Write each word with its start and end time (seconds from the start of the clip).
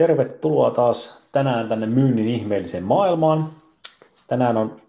tervetuloa 0.00 0.70
taas 0.70 1.22
tänään 1.32 1.68
tänne 1.68 1.86
myynnin 1.86 2.28
ihmeelliseen 2.28 2.84
maailmaan. 2.84 3.52
Tänään 4.26 4.56
on 4.56 4.80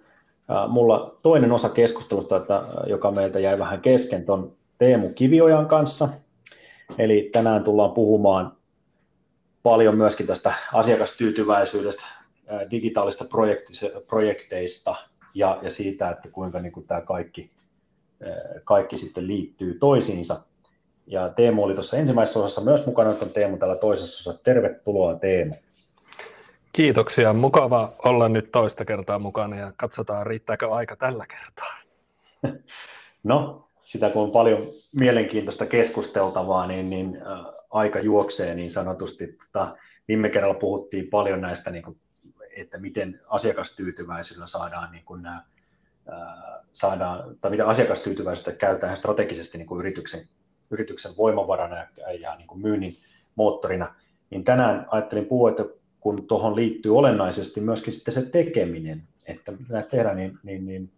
mulla 0.68 1.16
toinen 1.24 1.52
osa 1.52 1.70
keskustelusta, 1.70 2.38
että, 2.38 2.64
joka 2.88 3.12
meiltä 3.12 3.40
jäi 3.40 3.60
vähän 3.60 3.82
kesken 3.82 4.26
tuon 4.26 4.56
Teemu 4.78 5.10
Kiviojan 5.10 5.66
kanssa. 5.66 6.10
Eli 6.98 7.30
tänään 7.34 7.64
tullaan 7.64 7.92
puhumaan 7.92 8.58
paljon 9.64 9.98
myöskin 9.98 10.28
tästä 10.28 10.54
asiakastyytyväisyydestä, 10.74 12.04
digitaalista 12.72 13.26
projekteista 14.08 14.96
ja, 15.36 15.60
ja 15.62 15.70
siitä, 15.70 16.10
että 16.10 16.30
kuinka 16.32 16.60
niin 16.60 16.72
kuin 16.72 16.88
tämä 16.88 17.02
kaikki, 17.02 17.52
kaikki 18.64 18.98
sitten 18.98 19.28
liittyy 19.28 19.78
toisiinsa. 19.80 20.40
Ja 21.12 21.30
Teemu 21.30 21.64
oli 21.64 21.74
tuossa 21.74 21.98
ensimmäisessä 21.98 22.40
osassa 22.40 22.62
myös 22.62 22.86
mukana, 22.86 23.10
nyt 23.10 23.22
on 23.22 23.30
Teemu 23.30 23.58
täällä 23.58 23.76
toisessa 23.76 24.30
osassa. 24.30 24.44
Tervetuloa 24.44 25.16
Teemu. 25.16 25.56
Kiitoksia. 26.74 27.34
Mukava 27.34 27.94
olla 28.06 28.30
nyt 28.30 28.52
toista 28.52 28.86
kertaa 28.86 29.20
mukana 29.20 29.56
ja 29.56 29.74
katsotaan 29.78 30.28
riittääkö 30.28 30.72
aika 30.72 30.96
tällä 30.96 31.26
kertaa. 31.28 31.78
No, 33.24 33.70
sitä 33.84 34.10
kun 34.10 34.24
on 34.24 34.32
paljon 34.32 34.68
mielenkiintoista 35.00 35.66
keskusteltavaa, 35.66 36.68
niin, 36.68 36.90
niin 36.90 37.18
äh, 37.18 37.46
aika 37.70 38.00
juoksee 38.00 38.56
niin 38.56 38.70
sanotusti. 38.70 39.28
Tota, 39.28 39.78
viime 40.08 40.30
kerralla 40.30 40.60
puhuttiin 40.60 41.08
paljon 41.08 41.42
näistä, 41.42 41.72
niin 41.72 41.84
kuin, 41.84 42.00
että 42.56 42.78
miten 42.78 43.22
asiakastyytyväisyydellä 43.28 44.48
saadaan 44.48 44.92
niin 44.92 45.06
kuin 45.06 45.22
nämä, 45.22 45.44
äh, 46.14 46.64
saadaan, 46.74 47.38
tai 47.42 47.52
miten 47.52 47.66
asiakastyytyväisyyttä 47.66 48.52
käytetään 48.52 48.98
strategisesti 48.98 49.58
niin 49.58 49.68
kuin 49.68 49.80
yrityksen 49.80 50.22
yrityksen 50.72 51.12
voimavarana 51.18 51.76
ja, 51.76 52.14
ja 52.20 52.36
niin 52.36 52.48
kuin 52.48 52.62
myynnin 52.62 52.98
moottorina, 53.36 53.96
niin 54.30 54.44
tänään 54.44 54.86
ajattelin 54.92 55.26
puhua, 55.26 55.50
että 55.50 55.66
kun 56.00 56.28
tuohon 56.28 56.56
liittyy 56.56 56.98
olennaisesti 56.98 57.62
myöskin 57.62 57.94
sitten 57.94 58.14
se 58.14 58.22
tekeminen, 58.22 59.04
että 59.28 59.52
mitä 59.52 59.82
tehdään, 59.82 60.18
niin, 60.18 60.40
niin, 60.44 60.66
niin 60.66 60.92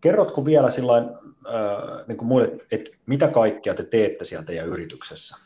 kerrotko 0.00 0.44
vielä 0.44 0.70
sillain, 0.70 1.04
äh, 1.04 2.06
niin 2.08 2.18
kuin 2.18 2.28
muille, 2.28 2.52
että 2.70 2.90
mitä 3.06 3.28
kaikkea 3.28 3.74
te 3.74 3.84
teette 3.84 4.24
siellä 4.24 4.46
teidän 4.46 4.68
yrityksessä? 4.68 5.36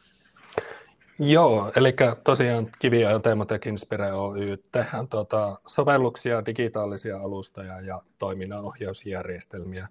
Joo, 1.18 1.72
eli 1.76 1.94
tosiaan 2.24 2.70
Kivi 2.78 3.00
ja 3.00 3.18
Teemotech 3.18 3.68
Inspire 3.68 4.12
Oy 4.12 4.56
tehdään 4.72 5.08
tuota, 5.08 5.58
sovelluksia, 5.66 6.46
digitaalisia 6.46 7.20
alustoja 7.20 7.80
ja 7.80 8.02
toiminnanohjausjärjestelmiä. 8.18 9.88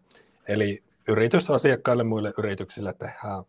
Eli 0.48 0.84
yritysasiakkaille, 1.08 2.04
muille 2.04 2.34
yrityksille 2.38 2.94
tehdään 2.94 3.44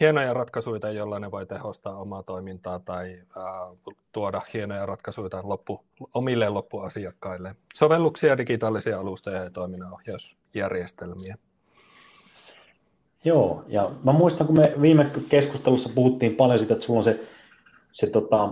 hienoja 0.00 0.34
ratkaisuja, 0.34 0.90
joilla 0.90 1.18
ne 1.18 1.30
voi 1.30 1.46
tehostaa 1.46 1.96
omaa 1.96 2.22
toimintaa 2.22 2.78
tai 2.78 3.22
äh, 3.36 3.94
tuoda 4.12 4.42
hienoja 4.54 4.86
ratkaisuja 4.86 5.40
loppu, 5.42 5.84
omille 6.14 6.48
loppuasiakkaille. 6.48 7.54
Sovelluksia, 7.74 8.38
digitaalisia 8.38 9.00
alustoja 9.00 9.44
ja 9.44 9.50
toiminnanohjausjärjestelmiä. 9.50 11.36
Joo, 13.24 13.64
ja 13.68 13.90
mä 14.04 14.12
muistan, 14.12 14.46
kun 14.46 14.56
me 14.56 14.74
viime 14.80 15.10
keskustelussa 15.28 15.90
puhuttiin 15.94 16.36
paljon 16.36 16.58
siitä, 16.58 16.74
että 16.74 16.86
sulla 16.86 16.98
on 17.00 17.04
se, 17.04 17.26
se 17.92 18.06
tota, 18.06 18.44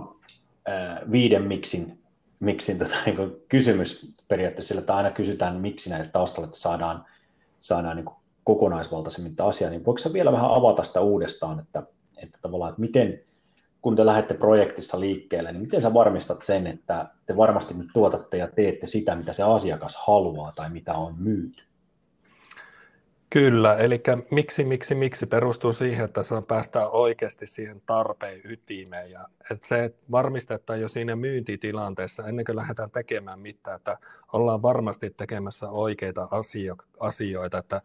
äh, 0.69 1.11
viiden 1.11 1.43
miksin, 1.43 1.99
miksin 2.39 2.79
tota, 2.79 2.95
niin 3.05 3.17
kysymys 3.49 4.15
periaatteessa 4.27 4.79
että 4.79 4.95
aina 4.95 5.11
kysytään, 5.11 5.55
miksi 5.55 5.89
näille 5.89 6.07
taustalle 6.07 6.45
että 6.45 6.59
saadaan, 6.59 7.05
saadaan 7.59 7.95
niin 7.95 8.24
kokonaisvaltaisemmin 8.45 9.35
tämä 9.35 9.49
asia, 9.49 9.69
niin 9.69 9.85
voiko 9.85 9.99
vielä 10.13 10.31
vähän 10.31 10.51
avata 10.51 10.83
sitä 10.83 11.01
uudestaan, 11.01 11.59
että, 11.59 11.83
että 12.17 12.39
tavallaan, 12.41 12.69
että 12.69 12.81
miten, 12.81 13.19
kun 13.81 13.95
te 13.95 14.05
lähdette 14.05 14.33
projektissa 14.33 14.99
liikkeelle, 14.99 15.51
niin 15.51 15.61
miten 15.61 15.81
sä 15.81 15.93
varmistat 15.93 16.43
sen, 16.43 16.67
että 16.67 17.09
te 17.25 17.37
varmasti 17.37 17.73
nyt 17.73 17.87
tuotatte 17.93 18.37
ja 18.37 18.47
teette 18.47 18.87
sitä, 18.87 19.15
mitä 19.15 19.33
se 19.33 19.43
asiakas 19.43 19.95
haluaa 20.07 20.51
tai 20.51 20.69
mitä 20.69 20.93
on 20.93 21.15
myyty? 21.17 21.63
Kyllä, 23.29 23.75
eli 23.75 24.01
miksi, 24.31 24.63
miksi, 24.63 24.95
miksi 24.95 25.25
perustuu 25.25 25.73
siihen, 25.73 26.05
että 26.05 26.23
saa 26.23 26.41
päästä 26.41 26.87
oikeasti 26.87 27.47
siihen 27.47 27.81
tarpeen 27.85 28.41
ytimeen. 28.43 29.11
Ja 29.11 29.25
että 29.51 29.67
se 29.67 29.83
että 29.83 30.01
varmistetaan 30.11 30.81
jo 30.81 30.87
siinä 30.87 31.15
myyntitilanteessa, 31.15 32.27
ennen 32.27 32.45
kuin 32.45 32.55
lähdetään 32.55 32.91
tekemään 32.91 33.39
mitään, 33.39 33.75
että 33.75 33.97
ollaan 34.33 34.61
varmasti 34.61 35.09
tekemässä 35.09 35.69
oikeita 35.69 36.27
asioita, 36.99 37.57
että 37.57 37.81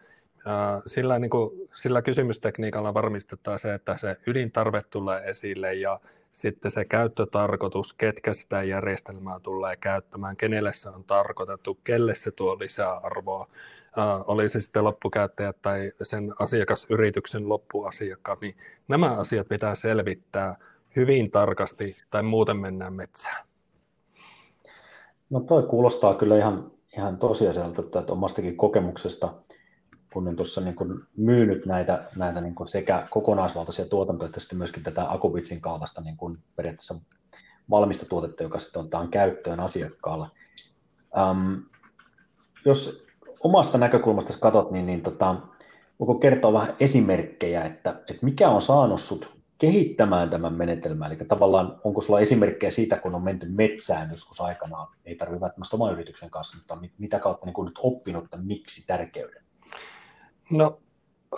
sillä, 0.86 1.18
niin 1.18 1.30
kuin, 1.30 1.68
sillä 1.74 2.02
kysymystekniikalla 2.02 2.94
varmistetaan 2.94 3.58
se, 3.58 3.74
että 3.74 3.96
se 3.98 4.16
ydintarve 4.26 4.82
tulee 4.90 5.22
esille 5.24 5.74
ja 5.74 6.00
sitten 6.32 6.70
se 6.70 6.84
käyttötarkoitus, 6.84 7.92
ketkä 7.92 8.32
sitä 8.32 8.62
järjestelmää 8.62 9.40
tulee 9.40 9.76
käyttämään, 9.76 10.36
kenelle 10.36 10.72
se 10.72 10.88
on 10.88 11.04
tarkoitettu, 11.04 11.78
kelle 11.84 12.14
se 12.14 12.30
tuo 12.30 12.58
lisää 12.58 12.92
arvoa, 12.92 13.48
oli 14.26 14.48
se 14.48 14.60
sitten 14.60 14.84
loppukäyttäjät 14.84 15.56
tai 15.62 15.92
sen 16.02 16.34
asiakasyrityksen 16.38 17.48
loppuasiakkaat, 17.48 18.40
niin 18.40 18.56
nämä 18.88 19.10
asiat 19.10 19.48
pitää 19.48 19.74
selvittää 19.74 20.56
hyvin 20.96 21.30
tarkasti 21.30 21.96
tai 22.10 22.22
muuten 22.22 22.56
mennään 22.56 22.92
metsään. 22.92 23.46
No 25.30 25.40
toi 25.40 25.62
kuulostaa 25.62 26.14
kyllä 26.14 26.38
ihan, 26.38 26.70
ihan 26.96 27.18
tosiasialta, 27.18 27.82
että 27.82 28.12
omastakin 28.12 28.56
kokemuksesta– 28.56 29.32
kun 30.12 30.28
on 30.28 30.36
tuossa 30.36 30.60
niin 30.60 30.74
kuin 30.74 31.00
myynyt 31.16 31.66
näitä, 31.66 32.08
näitä 32.16 32.40
niin 32.40 32.54
kuin 32.54 32.68
sekä 32.68 33.06
kokonaisvaltaisia 33.10 33.84
tuotantoja, 33.84 34.26
että 34.26 34.40
sitten 34.40 34.58
myöskin 34.58 34.82
tätä 34.82 35.12
Akubitsin 35.12 35.60
kaltaista 35.60 36.00
niin 36.00 36.16
kuin 36.16 36.38
periaatteessa 36.56 36.94
valmista 37.70 38.06
tuotetta, 38.06 38.42
joka 38.42 38.58
sitten 38.58 38.80
otetaan 38.80 39.08
käyttöön 39.08 39.60
asiakkaalla. 39.60 40.30
Um, 41.30 41.62
jos 42.64 43.04
omasta 43.40 43.78
näkökulmasta 43.78 44.38
katsot, 44.40 44.70
niin, 44.70 44.86
niin 44.86 45.02
tota, 45.02 45.36
voiko 46.00 46.14
kertoa 46.14 46.52
vähän 46.52 46.74
esimerkkejä, 46.80 47.62
että, 47.62 47.90
että 47.90 48.24
mikä 48.26 48.48
on 48.48 48.62
saanut 48.62 49.00
sut 49.00 49.40
kehittämään 49.58 50.30
tämän 50.30 50.54
menetelmän, 50.54 51.12
eli 51.12 51.20
tavallaan 51.28 51.80
onko 51.84 52.00
sulla 52.00 52.20
esimerkkejä 52.20 52.70
siitä, 52.70 52.96
kun 52.96 53.14
on 53.14 53.24
menty 53.24 53.48
metsään 53.48 54.10
joskus 54.10 54.40
aikanaan, 54.40 54.88
ei 55.04 55.14
tarvitse 55.14 55.40
välttämättä 55.40 55.76
oman 55.76 55.92
yrityksen 55.92 56.30
kanssa, 56.30 56.58
mutta 56.58 56.78
mitä 56.98 57.18
kautta 57.18 57.46
niin 57.46 57.54
kun 57.54 57.64
nyt 57.64 57.78
oppinut 57.78 58.24
että 58.24 58.36
miksi 58.36 58.86
tärkeyden? 58.86 59.42
No 60.50 60.80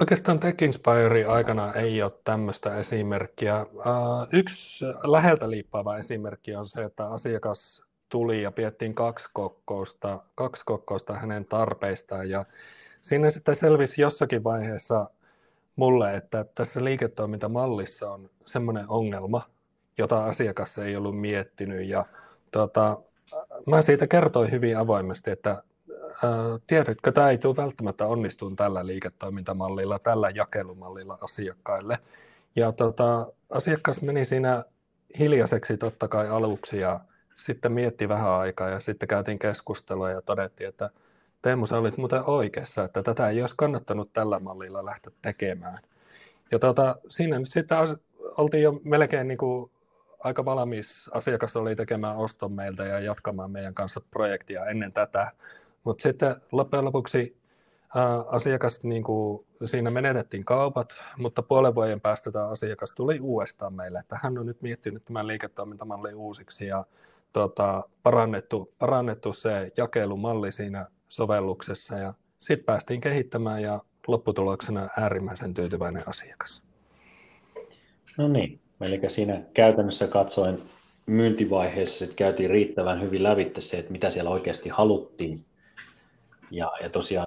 oikeastaan 0.00 0.40
TechInspire 0.40 1.24
aikana 1.24 1.74
ei 1.74 2.02
ole 2.02 2.12
tämmöistä 2.24 2.76
esimerkkiä. 2.76 3.66
Yksi 4.32 4.84
läheltä 4.86 5.50
liippaava 5.50 5.98
esimerkki 5.98 6.54
on 6.54 6.68
se, 6.68 6.84
että 6.84 7.08
asiakas 7.08 7.82
tuli 8.08 8.42
ja 8.42 8.50
piettiin 8.50 8.94
kaksi 8.94 9.28
kokkousta, 9.32 10.20
kaksi 10.34 10.64
kokkousta 10.64 11.14
hänen 11.14 11.44
tarpeistaan 11.44 12.30
ja 12.30 12.44
siinä 13.00 13.30
sitten 13.30 13.56
selvisi 13.56 14.02
jossakin 14.02 14.44
vaiheessa 14.44 15.10
mulle, 15.76 16.16
että 16.16 16.44
tässä 16.54 16.84
liiketoimintamallissa 16.84 18.10
on 18.10 18.30
semmoinen 18.46 18.88
ongelma, 18.88 19.50
jota 19.98 20.24
asiakas 20.24 20.78
ei 20.78 20.96
ollut 20.96 21.20
miettinyt 21.20 21.88
ja 21.88 22.04
tuota, 22.50 22.98
mä 23.66 23.82
siitä 23.82 24.06
kertoin 24.06 24.50
hyvin 24.50 24.78
avoimesti, 24.78 25.30
että 25.30 25.62
tiedätkö, 26.66 27.12
tämä 27.12 27.30
ei 27.30 27.38
tule 27.38 27.56
välttämättä 27.56 28.06
onnistumaan 28.06 28.56
tällä 28.56 28.86
liiketoimintamallilla, 28.86 29.98
tällä 29.98 30.30
jakelumallilla 30.30 31.18
asiakkaille. 31.20 31.98
Ja 32.56 32.72
tota, 32.72 33.32
asiakas 33.50 34.02
meni 34.02 34.24
siinä 34.24 34.64
hiljaiseksi 35.18 35.76
totta 35.76 36.08
kai 36.08 36.28
aluksi 36.28 36.78
ja 36.78 37.00
sitten 37.34 37.72
mietti 37.72 38.08
vähän 38.08 38.30
aikaa 38.30 38.68
ja 38.68 38.80
sitten 38.80 39.08
käytiin 39.08 39.38
keskustelua 39.38 40.10
ja 40.10 40.22
todettiin, 40.22 40.68
että 40.68 40.90
Teemu, 41.42 41.66
sä 41.66 41.78
olit 41.78 41.96
muuten 41.96 42.24
oikeassa, 42.24 42.84
että 42.84 43.02
tätä 43.02 43.28
ei 43.28 43.40
olisi 43.40 43.54
kannattanut 43.58 44.12
tällä 44.12 44.38
mallilla 44.38 44.84
lähteä 44.84 45.12
tekemään. 45.22 45.78
Ja 46.52 46.58
tota, 46.58 46.96
siinä 47.08 47.38
nyt 47.38 47.48
sitten 47.48 47.78
oltiin 48.36 48.62
jo 48.62 48.80
melkein 48.84 49.28
niin 49.28 49.38
kuin 49.38 49.70
aika 50.24 50.44
valmis. 50.44 51.10
Asiakas 51.12 51.56
oli 51.56 51.76
tekemään 51.76 52.16
oston 52.16 52.52
meiltä 52.52 52.84
ja 52.84 53.00
jatkamaan 53.00 53.50
meidän 53.50 53.74
kanssa 53.74 54.00
projektia 54.10 54.66
ennen 54.66 54.92
tätä. 54.92 55.32
Mutta 55.84 56.02
sitten 56.02 56.36
loppujen 56.52 56.84
lopuksi 56.84 57.36
ää, 57.94 58.20
asiakas, 58.20 58.84
niin 58.84 59.02
kuin, 59.02 59.46
siinä 59.64 59.90
menetettiin 59.90 60.44
kaupat, 60.44 60.88
mutta 61.16 61.42
puolen 61.42 61.74
vuoden 61.74 62.00
päästä 62.00 62.32
tämä 62.32 62.48
asiakas 62.48 62.92
tuli 62.92 63.20
uudestaan 63.20 63.74
meille, 63.74 63.98
että 63.98 64.18
hän 64.22 64.38
on 64.38 64.46
nyt 64.46 64.62
miettinyt 64.62 65.04
tämän 65.04 65.26
liiketoimintamallin 65.26 66.16
uusiksi 66.16 66.66
ja 66.66 66.84
tuota, 67.32 67.84
parannettu, 68.02 68.72
parannettu 68.78 69.32
se 69.32 69.72
jakelumalli 69.76 70.52
siinä 70.52 70.86
sovelluksessa. 71.08 71.98
Ja 71.98 72.14
sitten 72.40 72.64
päästiin 72.64 73.00
kehittämään 73.00 73.62
ja 73.62 73.80
lopputuloksena 74.06 74.88
äärimmäisen 74.98 75.54
tyytyväinen 75.54 76.08
asiakas. 76.08 76.62
No 78.18 78.28
niin, 78.28 78.60
eli 78.80 79.00
siinä 79.08 79.42
käytännössä 79.54 80.06
katsoen 80.06 80.58
myyntivaiheessa 81.06 81.98
sitten 81.98 82.16
käytiin 82.16 82.50
riittävän 82.50 83.00
hyvin 83.00 83.22
lävitte 83.22 83.60
se, 83.60 83.78
että 83.78 83.92
mitä 83.92 84.10
siellä 84.10 84.30
oikeasti 84.30 84.68
haluttiin 84.68 85.44
ja, 86.54 86.72
ja 86.82 86.90
tosiaan, 86.90 87.26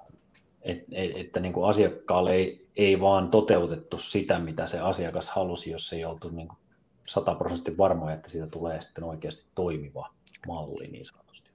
et, 0.61 0.85
et, 0.91 1.11
että 1.15 1.39
niin 1.39 1.53
kuin 1.53 1.69
asiakkaalle 1.69 2.31
ei, 2.33 2.67
ei 2.77 3.01
vaan 3.01 3.29
toteutettu 3.29 3.97
sitä, 3.97 4.39
mitä 4.39 4.67
se 4.67 4.79
asiakas 4.79 5.29
halusi, 5.29 5.71
jos 5.71 5.93
ei 5.93 6.05
oltu 6.05 6.29
niin 6.29 6.47
kuin 6.47 6.57
sataprosenttisesti 7.05 7.77
varmoja, 7.77 8.15
että 8.15 8.29
siitä 8.29 8.47
tulee 8.47 8.81
sitten 8.81 9.03
oikeasti 9.03 9.45
toimiva 9.55 10.09
malli 10.47 10.87
niin 10.87 11.05
sanotusti. 11.05 11.49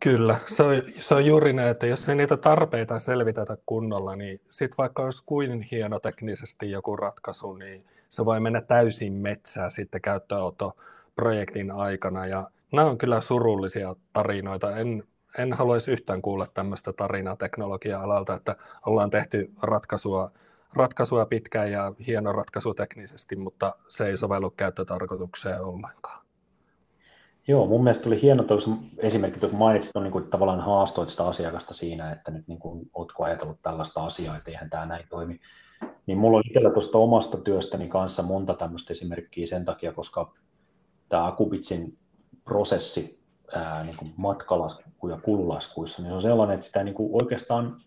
Kyllä, 0.00 0.40
se 0.46 0.62
on, 0.62 0.82
se 1.00 1.14
on 1.14 1.26
juuri 1.26 1.52
näin, 1.52 1.70
että 1.70 1.86
jos 1.86 2.08
ei 2.08 2.14
niitä 2.14 2.36
tarpeita 2.36 2.98
selvitetä 2.98 3.56
kunnolla, 3.66 4.16
niin 4.16 4.40
sitten 4.50 4.78
vaikka 4.78 5.02
olisi 5.02 5.22
kuin 5.26 5.62
hieno 5.62 6.00
teknisesti 6.00 6.70
joku 6.70 6.96
ratkaisu, 6.96 7.52
niin 7.52 7.84
se 8.08 8.24
voi 8.24 8.40
mennä 8.40 8.60
täysin 8.60 9.12
metsää 9.12 9.70
sitten 9.70 10.00
käyttöautoprojektin 10.00 11.70
aikana. 11.70 12.26
Ja 12.26 12.50
nämä 12.72 12.90
on 12.90 12.98
kyllä 12.98 13.20
surullisia 13.20 13.96
tarinoita. 14.12 14.76
En, 14.76 15.04
en 15.38 15.52
haluaisi 15.52 15.90
yhtään 15.90 16.22
kuulla 16.22 16.46
tämmöistä 16.54 16.92
tarinaa 16.92 17.36
teknologia-alalta, 17.36 18.34
että 18.34 18.56
ollaan 18.86 19.10
tehty 19.10 19.50
ratkaisua, 19.62 20.30
ratkaisua 20.72 21.26
pitkään 21.26 21.72
ja 21.72 21.92
hieno 22.06 22.32
ratkaisu 22.32 22.74
teknisesti, 22.74 23.36
mutta 23.36 23.76
se 23.88 24.06
ei 24.06 24.16
sovellu 24.16 24.50
käyttötarkoitukseen 24.50 25.64
ollenkaan. 25.64 26.28
Joo, 27.48 27.66
mun 27.66 27.84
mielestä 27.84 28.04
tuli 28.04 28.22
hieno 28.22 28.42
tuossa 28.42 28.70
esimerkki, 28.98 29.40
kun 29.40 29.58
mainitsit, 29.58 29.96
on 29.96 30.02
niin 30.02 30.30
tavallaan 30.30 30.60
haastoit 30.60 31.08
sitä 31.08 31.26
asiakasta 31.26 31.74
siinä, 31.74 32.12
että 32.12 32.30
nyt 32.30 32.48
niin 32.48 32.58
kuin, 32.58 32.90
ootko 32.94 33.24
ajatellut 33.24 33.62
tällaista 33.62 34.04
asiaa, 34.04 34.36
että 34.36 34.50
eihän 34.50 34.70
tämä 34.70 34.86
näin 34.86 35.04
toimi. 35.08 35.40
Niin 36.06 36.18
mulla 36.18 36.38
on 36.38 36.42
itsellä 36.46 36.70
tuosta 36.70 36.98
omasta 36.98 37.38
työstäni 37.38 37.88
kanssa 37.88 38.22
monta 38.22 38.54
tämmöistä 38.54 38.92
esimerkkiä 38.92 39.46
sen 39.46 39.64
takia, 39.64 39.92
koska 39.92 40.32
tämä 41.08 41.26
Akubitsin 41.26 41.98
prosessi 42.44 43.17
ää, 43.54 43.84
niin 43.84 43.96
kuin 43.96 44.14
matkalasku 44.16 45.08
ja 45.08 45.18
kululaskuissa, 45.22 46.02
niin 46.02 46.10
se 46.10 46.14
on 46.14 46.22
sellainen, 46.22 46.54
että 46.54 46.66
sitä 46.66 46.84
niin 46.84 46.94
kuin 46.94 47.10
oikeastaan 47.22 47.80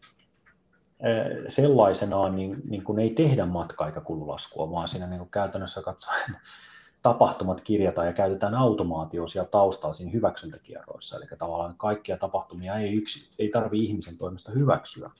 ää, 1.01 1.25
sellaisenaan 1.47 2.35
niin, 2.35 2.61
niin 2.69 2.83
kuin 2.83 2.99
ei 2.99 3.09
tehdä 3.09 3.45
matka- 3.45 4.01
kululaskua, 4.03 4.71
vaan 4.71 4.87
siinä 4.87 5.07
niin 5.07 5.19
kuin 5.19 5.29
käytännössä 5.29 5.81
katsoen 5.81 6.37
tapahtumat 7.03 7.61
kirjataan 7.61 8.07
ja 8.07 8.13
käytetään 8.13 8.55
automaatio 8.55 9.27
siellä 9.27 9.49
taustalla 9.49 9.93
siinä 9.93 10.11
hyväksyntäkierroissa. 10.11 11.17
Eli 11.17 11.25
tavallaan 11.39 11.75
kaikkia 11.77 12.17
tapahtumia 12.17 12.75
ei, 12.75 12.93
yksi, 12.93 13.31
ei 13.39 13.49
tarvi 13.49 13.83
ihmisen 13.83 14.17
toimesta 14.17 14.51
hyväksyä. 14.51 15.11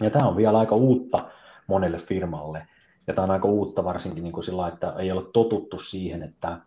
Ja 0.00 0.10
tämä 0.10 0.28
on 0.28 0.36
vielä 0.36 0.58
aika 0.58 0.74
uutta 0.74 1.30
monelle 1.66 1.98
firmalle. 1.98 2.66
Ja 3.06 3.14
tämä 3.14 3.24
on 3.24 3.30
aika 3.30 3.48
uutta 3.48 3.84
varsinkin 3.84 4.24
niin 4.24 4.32
kuin 4.32 4.44
sillä, 4.44 4.68
että 4.68 4.94
ei 4.98 5.12
ole 5.12 5.22
totuttu 5.32 5.78
siihen, 5.78 6.22
että, 6.22 6.58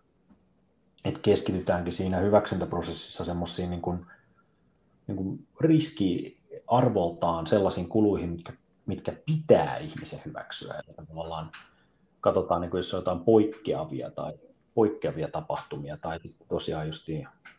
että 1.06 1.20
keskitytäänkin 1.20 1.94
siinä 1.94 2.18
hyväksyntäprosessissa 2.18 3.26
semmoisiin 3.26 3.70
niin 3.70 3.82
kuin, 3.82 4.06
niin 5.08 5.18
kuin 5.18 5.48
riskiarvoltaan 5.60 7.48
sellaisiin 7.48 7.90
kuluihin, 7.90 8.30
mitkä, 8.30 8.54
mitkä 8.86 9.12
pitää 9.26 9.78
ihmisen 9.78 10.22
hyväksyä. 10.26 10.74
Eli 10.74 11.08
tavallaan 11.08 11.52
katsotaan, 12.22 12.62
niin 12.62 12.72
kuin 12.72 12.80
jos 12.80 12.94
on 12.94 12.98
jotain 12.98 13.20
poikkeavia 13.20 14.12
tai 14.12 14.34
poikkeavia 14.74 15.28
tapahtumia, 15.28 15.98
tai 15.98 16.20
tosiaan 16.48 16.88
just 16.88 17.08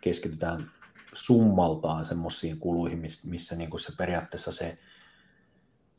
keskitytään 0.00 0.70
summaltaan 1.12 2.06
semmoisiin 2.06 2.58
kuluihin, 2.58 3.02
missä 3.24 3.56
niin 3.56 3.70
kuin 3.70 3.80
se 3.80 3.92
periaatteessa 3.98 4.52
se 4.52 4.78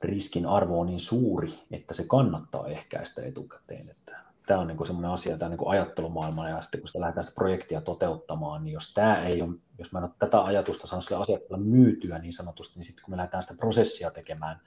riskin 0.02 0.46
arvo 0.46 0.80
on 0.80 0.86
niin 0.86 1.00
suuri, 1.00 1.54
että 1.72 1.94
se 1.94 2.06
kannattaa 2.08 2.68
ehkäistä 2.68 3.22
etukäteen. 3.22 3.90
Että 3.90 4.27
tämä 4.48 4.60
on 4.60 4.68
niin 4.68 4.78
kuin 4.78 4.88
semmoinen 4.88 5.12
asia, 5.12 5.38
tämä 5.38 5.50
niin 5.50 5.68
ajattelumaailma, 5.68 6.50
ja 6.50 6.62
sitten 6.62 6.82
kun 6.82 6.88
sitä 6.88 7.00
lähdetään 7.00 7.26
sitä 7.26 7.36
projektia 7.36 7.82
toteuttamaan, 7.82 8.64
niin 8.64 8.74
jos 8.74 8.94
tämä 8.94 9.16
ei 9.16 9.42
ole, 9.42 9.56
jos 9.78 9.92
mä 9.92 10.00
en 10.00 10.06
ole 10.06 10.14
tätä 10.20 10.44
ajatusta 10.44 10.88
saanut 10.88 11.06
sille 11.06 11.22
asiakkaalle 11.22 11.66
myytyä 11.66 12.20
niin 12.20 12.34
sanotusti, 12.34 12.80
niin 12.80 12.86
sitten 12.86 13.06
kun 13.06 13.14
me 13.14 13.18
lähdetään 13.18 13.44
sitä 13.44 13.56
prosessia 13.58 14.12
tekemään 14.12 14.62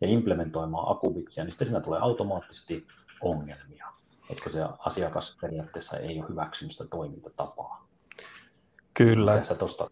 ja 0.00 0.08
implementoimaan 0.08 0.96
akubitsia, 0.96 1.44
niin 1.44 1.52
sitten 1.52 1.66
siinä 1.66 1.80
tulee 1.80 2.00
automaattisesti 2.00 2.86
ongelmia, 3.20 3.86
että 4.30 4.50
se 4.50 4.58
asiakas 4.78 5.38
periaatteessa 5.40 5.96
ei 5.96 6.18
ole 6.20 6.28
hyväksynyt 6.28 6.72
sitä 6.72 6.84
toimintatapaa. 6.84 7.88
Kyllä. 8.94 9.34
Mitä 9.34 9.48
sä 9.48 9.54
tuosta 9.54 9.90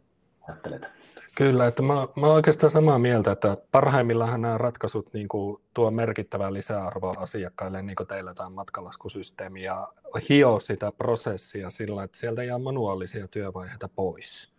ajattelet? 0.49 0.96
Kyllä, 1.37 1.67
että 1.67 1.83
mä, 1.83 1.95
mä 1.95 2.27
olen 2.27 2.35
oikeastaan 2.35 2.71
samaa 2.71 2.99
mieltä, 2.99 3.33
että 3.33 3.57
parhaimmillaan 3.71 4.41
nämä 4.41 4.59
ratkaisut 4.59 5.13
niin 5.13 5.29
kuin, 5.29 5.63
tuo 5.75 5.91
merkittävää 5.91 6.53
lisäarvoa 6.53 7.15
asiakkaille, 7.19 7.83
niin 7.83 7.97
kuin 7.97 8.07
teillä 8.07 8.35
tämä 8.35 8.51
matkalaskusysteemi, 8.51 9.63
ja 9.63 9.89
hio 10.29 10.61
sitä 10.61 10.93
prosessia 10.93 11.71
sillä, 11.71 12.05
että 12.05 12.19
sieltä 12.19 12.45
jää 12.45 12.59
manuaalisia 12.59 13.29
työvaiheita 13.29 13.89
pois. 13.89 14.53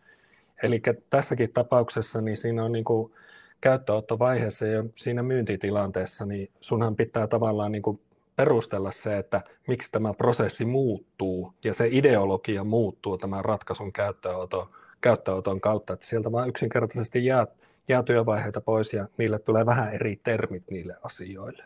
Eli 0.63 0.81
tässäkin 1.09 1.53
tapauksessa 1.53 2.21
niin 2.21 2.37
siinä 2.37 2.63
on 2.63 2.71
niin 2.71 2.85
kuin, 2.85 3.13
käyttöönottovaiheessa 3.61 4.65
ja 4.65 4.83
siinä 4.95 5.23
myyntitilanteessa, 5.23 6.25
niin 6.25 6.49
sunhan 6.59 6.95
pitää 6.95 7.27
tavallaan 7.27 7.71
niin 7.71 7.81
kuin 7.81 7.99
perustella 8.35 8.91
se, 8.91 9.17
että 9.17 9.41
miksi 9.67 9.91
tämä 9.91 10.13
prosessi 10.13 10.65
muuttuu 10.65 11.53
ja 11.63 11.73
se 11.73 11.87
ideologia 11.91 12.63
muuttuu 12.63 13.17
tämän 13.17 13.45
ratkaisun 13.45 13.93
käyttöönoton, 13.93 14.69
käyttöönoton 15.01 15.61
kautta, 15.61 15.93
että 15.93 16.05
sieltä 16.05 16.31
vaan 16.31 16.49
yksinkertaisesti 16.49 17.25
jää, 17.25 17.47
jää 17.87 18.03
työvaiheita 18.03 18.61
pois 18.61 18.93
ja 18.93 19.07
niille 19.17 19.39
tulee 19.39 19.65
vähän 19.65 19.93
eri 19.93 20.19
termit 20.23 20.63
niille 20.69 20.95
asioille. 21.03 21.63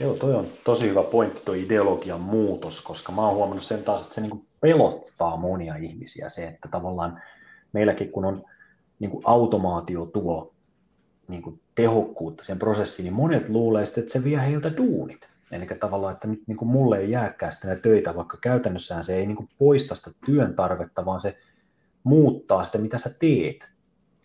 Joo, 0.00 0.14
toi 0.14 0.34
on 0.34 0.46
tosi 0.64 0.88
hyvä 0.88 1.02
pointti, 1.02 1.42
tuo 1.44 1.54
ideologian 1.54 2.20
muutos, 2.20 2.82
koska 2.82 3.12
mä 3.12 3.26
oon 3.26 3.34
huomannut 3.34 3.64
sen 3.64 3.82
taas, 3.82 4.02
että 4.02 4.14
se 4.14 4.20
niin 4.20 4.46
pelottaa 4.60 5.36
monia 5.36 5.74
ihmisiä 5.76 6.28
se, 6.28 6.46
että 6.46 6.68
tavallaan 6.68 7.22
meilläkin 7.72 8.12
kun 8.12 8.24
on 8.24 8.44
niin 8.98 9.20
automaatio 9.24 10.06
tuo 10.06 10.54
niin 11.28 11.42
kuin 11.42 11.60
tehokkuutta 11.74 12.44
sen 12.44 12.58
prosessiin, 12.58 13.04
niin 13.04 13.14
monet 13.14 13.48
luulee 13.48 13.86
sitten, 13.86 14.02
että 14.02 14.12
se 14.12 14.24
vie 14.24 14.46
heiltä 14.46 14.76
duunit. 14.76 15.28
Eli 15.52 15.66
tavallaan, 15.66 16.14
että 16.14 16.28
nyt 16.28 16.42
niin 16.46 16.56
kuin 16.56 16.68
mulle 16.68 16.98
ei 16.98 17.10
jääkään 17.10 17.52
sitten 17.52 17.80
töitä, 17.82 18.16
vaikka 18.16 18.38
käytännössään 18.40 19.04
se 19.04 19.14
ei 19.14 19.26
niin 19.26 19.36
kuin 19.36 19.48
poista 19.58 19.94
sitä 19.94 20.10
työn 20.26 20.54
tarvetta, 20.54 21.04
vaan 21.04 21.20
se 21.20 21.36
muuttaa 22.04 22.64
sitä, 22.64 22.78
mitä 22.78 22.98
sä 22.98 23.10
teet 23.18 23.68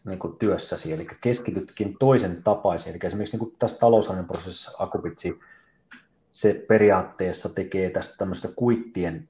niin 0.06 0.20
kuin 0.20 0.38
työssäsi, 0.38 0.94
eli 0.94 1.08
keskitytkin 1.22 1.96
toisen 2.00 2.44
tapaisiin. 2.44 2.96
Eli 2.96 3.00
esimerkiksi 3.04 3.38
niin 3.38 3.48
kuin 3.48 3.56
tässä 3.60 3.78
taloushallinnon 3.78 4.28
prosessissa 4.28 4.72
Akupitsi, 4.80 5.40
se 6.32 6.66
periaatteessa 6.68 7.50
tekee 7.50 7.90
tästä 7.90 8.16
tämmöistä 8.18 8.48
kuittien 8.56 9.30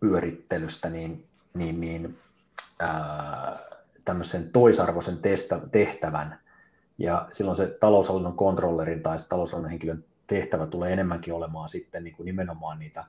pyörittelystä 0.00 0.90
niin, 0.90 1.26
niin, 1.54 1.80
niin 1.80 2.18
ää, 2.78 3.58
tämmöisen 4.04 4.50
toisarvoisen 4.52 5.18
testa, 5.18 5.60
tehtävän, 5.72 6.38
ja 6.98 7.28
silloin 7.32 7.56
se 7.56 7.66
taloushallinnon 7.80 8.36
kontrollerin 8.36 9.02
tai 9.02 9.18
se 9.18 9.28
taloushallinnon 9.28 9.70
henkilön 9.70 10.04
tehtävä 10.26 10.66
tulee 10.66 10.92
enemmänkin 10.92 11.34
olemaan 11.34 11.68
sitten 11.68 12.04
niin 12.04 12.16
kuin 12.16 12.24
nimenomaan 12.24 12.78
niitä, 12.78 13.04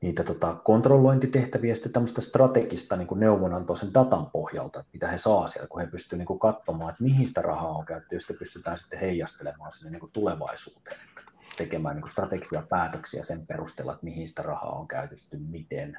niitä 0.00 0.24
tota 0.24 0.54
kontrollointitehtäviä 0.54 1.70
ja 1.70 1.74
sitten 1.74 1.92
tämmöistä 1.92 2.20
strategista 2.20 2.96
niin 2.96 3.08
kuin 3.08 3.20
neuvonantoa 3.20 3.76
sen 3.76 3.94
datan 3.94 4.30
pohjalta, 4.30 4.80
että 4.80 4.90
mitä 4.92 5.08
he 5.08 5.18
saa 5.18 5.48
siellä, 5.48 5.68
kun 5.68 5.80
he 5.80 5.86
pystyvät 5.86 6.18
niin 6.18 6.26
kuin 6.26 6.38
katsomaan, 6.38 6.90
että 6.90 7.02
mihin 7.02 7.26
sitä 7.26 7.42
rahaa 7.42 7.72
on 7.72 7.86
käytetty, 7.86 8.16
ja 8.16 8.20
sitten 8.20 8.38
pystytään 8.38 8.78
sitten 8.78 9.00
heijastelemaan 9.00 9.72
sinne 9.72 9.90
niin 9.90 10.00
kuin 10.00 10.12
tulevaisuuteen, 10.12 10.96
että 11.08 11.32
tekemään 11.56 11.96
niin 11.96 12.02
kuin 12.02 12.10
strategisia 12.10 12.62
päätöksiä 12.68 13.22
sen 13.22 13.46
perusteella, 13.46 13.92
että 13.92 14.04
mihin 14.04 14.28
sitä 14.28 14.42
rahaa 14.42 14.78
on 14.78 14.88
käytetty, 14.88 15.38
miten, 15.38 15.98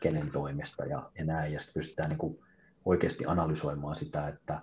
kenen 0.00 0.30
toimesta 0.30 0.84
ja, 0.84 1.10
ja 1.18 1.24
näin, 1.24 1.52
ja 1.52 1.60
sitten 1.60 1.80
pystytään 1.80 2.08
niin 2.08 2.18
kuin 2.18 2.38
oikeasti 2.84 3.24
analysoimaan 3.26 3.96
sitä, 3.96 4.28
että 4.28 4.62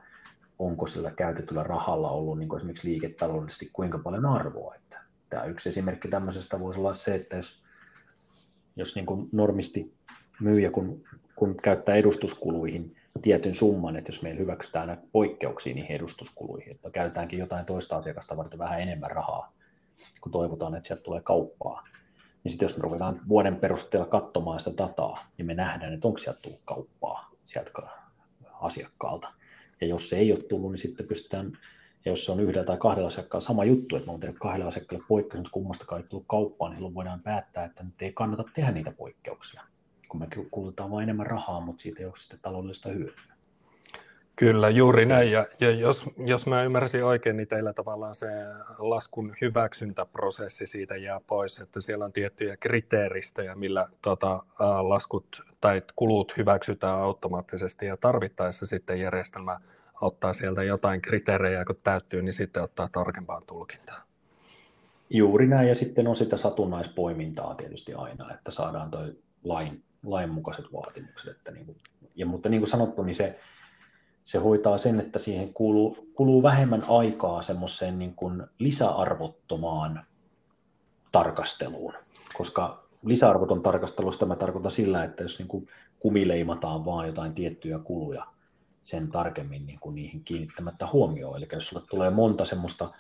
onko 0.60 0.88
sillä 0.88 1.12
käytetyllä 1.12 1.64
rahalla 1.64 2.12
ollut 2.12 2.40
niin 2.40 2.50
kuin 2.50 2.58
esimerkiksi 2.58 2.88
liiketaloudellisesti 2.88 3.70
kuinka 3.74 3.98
paljon 3.98 4.26
arvoa. 4.26 4.76
Että 4.76 5.00
tämä 5.30 5.44
yksi 5.44 5.70
esimerkki 5.70 6.08
tämmöisestä 6.08 6.60
voisi 6.60 6.80
olla 6.80 6.96
se, 6.96 7.16
että 7.16 7.36
jos, 7.36 7.61
jos 8.76 8.96
niin 8.96 9.06
kuin 9.06 9.30
normisti 9.32 9.94
myyjä, 10.40 10.72
kun, 10.72 11.04
kun 11.36 11.56
käyttää 11.64 11.96
edustuskuluihin 11.96 12.96
tietyn 13.22 13.56
summan, 13.56 13.96
että 13.96 14.12
jos 14.12 14.22
meillä 14.22 14.40
hyväksytään 14.40 14.88
näitä 14.88 15.04
poikkeuksia 15.12 15.76
niihin 15.76 15.96
edustuskuluihin, 15.96 16.72
että 16.72 16.90
käytetäänkin 16.90 17.40
jotain 17.40 17.66
toista 17.66 17.98
asiakasta 17.98 18.38
varten 18.38 18.60
vähän 18.60 18.82
enemmän 18.82 19.12
rahaa, 19.12 19.54
kun 20.22 20.32
toivotaan, 20.32 20.76
että 20.76 20.88
sieltä 20.88 21.04
tulee 21.04 21.22
kauppaa, 21.22 21.88
niin 22.44 22.52
sitten 22.52 22.66
jos 22.66 22.78
me 22.78 22.82
ruvetaan 22.82 23.22
vuoden 23.30 23.56
perusteella 23.56 24.08
katsomaan 24.08 24.60
sitä 24.60 24.84
dataa, 24.84 25.26
niin 25.38 25.46
me 25.46 25.54
nähdään, 25.54 25.94
että 25.94 26.08
onko 26.08 26.18
sieltä 26.18 26.40
tullut 26.42 26.62
kauppaa 26.66 27.32
sieltä 27.46 27.72
asiakkaalta. 28.62 29.34
Ja 29.82 29.88
jos 29.88 30.10
se 30.10 30.18
ei 30.18 30.32
ole 30.32 30.44
tullut, 30.44 30.72
niin 30.72 30.80
sitten 30.80 31.08
pystytään, 31.08 31.58
ja 32.06 32.12
jos 32.12 32.26
se 32.26 32.32
on 32.32 32.40
yhdellä 32.40 32.64
tai 32.64 32.78
kahdella 32.78 33.08
asiakkaalla 33.08 33.46
sama 33.46 33.64
juttu, 33.64 33.96
että 33.96 34.08
me 34.08 34.14
on 34.14 34.20
tehnyt 34.20 34.40
kahdella 34.40 34.68
asiakkaalle 34.68 35.06
poikkeus, 35.08 35.40
mutta 35.40 35.52
kummastakaan 35.52 36.02
ei 36.02 36.08
tullut 36.08 36.26
kauppaan, 36.28 36.72
niin 36.72 36.78
silloin 36.78 36.96
voidaan 36.96 37.22
päättää, 37.22 37.66
että 37.66 37.84
nyt 37.84 38.02
ei 38.02 38.14
kannata 38.14 38.44
tehdä 38.54 38.72
niitä 38.72 38.92
poikkeuksia, 38.92 39.62
kun 40.10 40.20
me 40.20 40.28
kulutetaan 40.52 40.92
vain 40.92 41.04
enemmän 41.04 41.26
rahaa, 41.26 41.60
mutta 41.60 41.82
siitä 41.82 42.00
ei 42.00 42.06
ole 42.06 42.14
sitten 42.18 42.40
taloudellista 42.42 42.90
hyötyä. 42.90 43.32
Kyllä, 44.36 44.70
juuri 44.70 45.06
näin. 45.06 45.32
Ja, 45.32 45.46
ja 45.60 45.72
jos, 45.72 46.06
jos 46.26 46.48
mä 46.48 46.64
ymmärsin 46.64 47.04
oikein, 47.04 47.38
niin 47.38 47.48
teillä 47.48 47.74
tavallaan 47.74 48.16
se 48.16 48.28
laskun 48.78 49.36
hyväksyntäprosessi 49.42 50.68
siitä 50.68 50.96
jää 50.96 51.22
pois, 51.28 51.60
että 51.60 51.82
siellä 51.82 52.06
on 52.06 52.14
tiettyjä 52.14 52.58
kriteeristöjä, 52.58 53.56
millä 53.56 53.88
tota, 54.02 54.44
laskut 54.82 55.42
tai 55.62 55.82
kulut 55.96 56.34
hyväksytään 56.38 57.00
automaattisesti 57.00 57.86
ja 57.86 57.98
tarvittaessa 57.98 58.66
sitten 58.66 59.00
järjestelmä 59.00 59.60
ottaa 60.02 60.34
sieltä 60.34 60.64
jotain 60.64 61.02
kriteerejä, 61.02 61.66
kun 61.66 61.76
täyttyy, 61.84 62.22
niin 62.22 62.34
sitten 62.34 62.64
ottaa 62.64 62.90
tarkempaan 62.92 63.44
tulkintaan. 63.48 64.02
Juuri 65.10 65.48
näin, 65.48 65.70
ja 65.70 65.76
sitten 65.76 66.08
on 66.08 66.16
sitä 66.16 66.38
satunnaispoimintaa 66.38 67.56
tietysti 67.56 67.94
aina, 67.94 68.34
että 68.34 68.52
saadaan 68.52 68.92
toi 68.92 69.16
lain, 69.44 69.84
lainmukaiset 70.06 70.66
vaatimukset. 70.74 71.36
Että 71.38 71.52
niin 71.52 71.66
kuin, 71.66 71.78
ja, 72.16 72.26
mutta 72.26 72.50
niin 72.50 72.62
kuin 72.62 72.70
sanottu, 72.70 73.04
niin 73.04 73.16
se, 73.16 73.40
se 74.24 74.38
hoitaa 74.38 74.78
sen, 74.78 75.00
että 75.00 75.20
siihen 75.20 75.54
kuluu, 75.54 76.08
kuluu 76.14 76.44
vähemmän 76.44 76.84
aikaa 76.88 77.42
semmoiseen 77.42 78.00
niin 78.00 78.16
kuin 78.16 78.44
lisäarvottomaan 78.60 80.06
tarkasteluun, 81.12 81.94
koska 82.38 82.84
lisäarvoton 83.06 83.62
tarkastelusta 83.62 84.26
mä 84.26 84.36
tarkoitan 84.36 84.72
sillä, 84.72 85.04
että 85.04 85.24
jos 85.24 85.40
niin 85.40 85.48
kuin 85.48 85.68
kumileimataan 86.00 86.86
vaan 86.86 87.08
jotain 87.08 87.34
tiettyjä 87.34 87.80
kuluja 87.80 88.26
sen 88.84 89.12
tarkemmin 89.12 89.66
niin 89.66 89.80
kuin 89.80 89.96
niihin 89.96 90.24
kiinnittämättä 90.24 90.88
huomioon, 90.94 91.38
eli 91.38 91.48
jos 91.52 91.68
sulle 91.68 91.84
tulee 91.90 92.10
monta 92.10 92.46
semmoista 92.46 92.94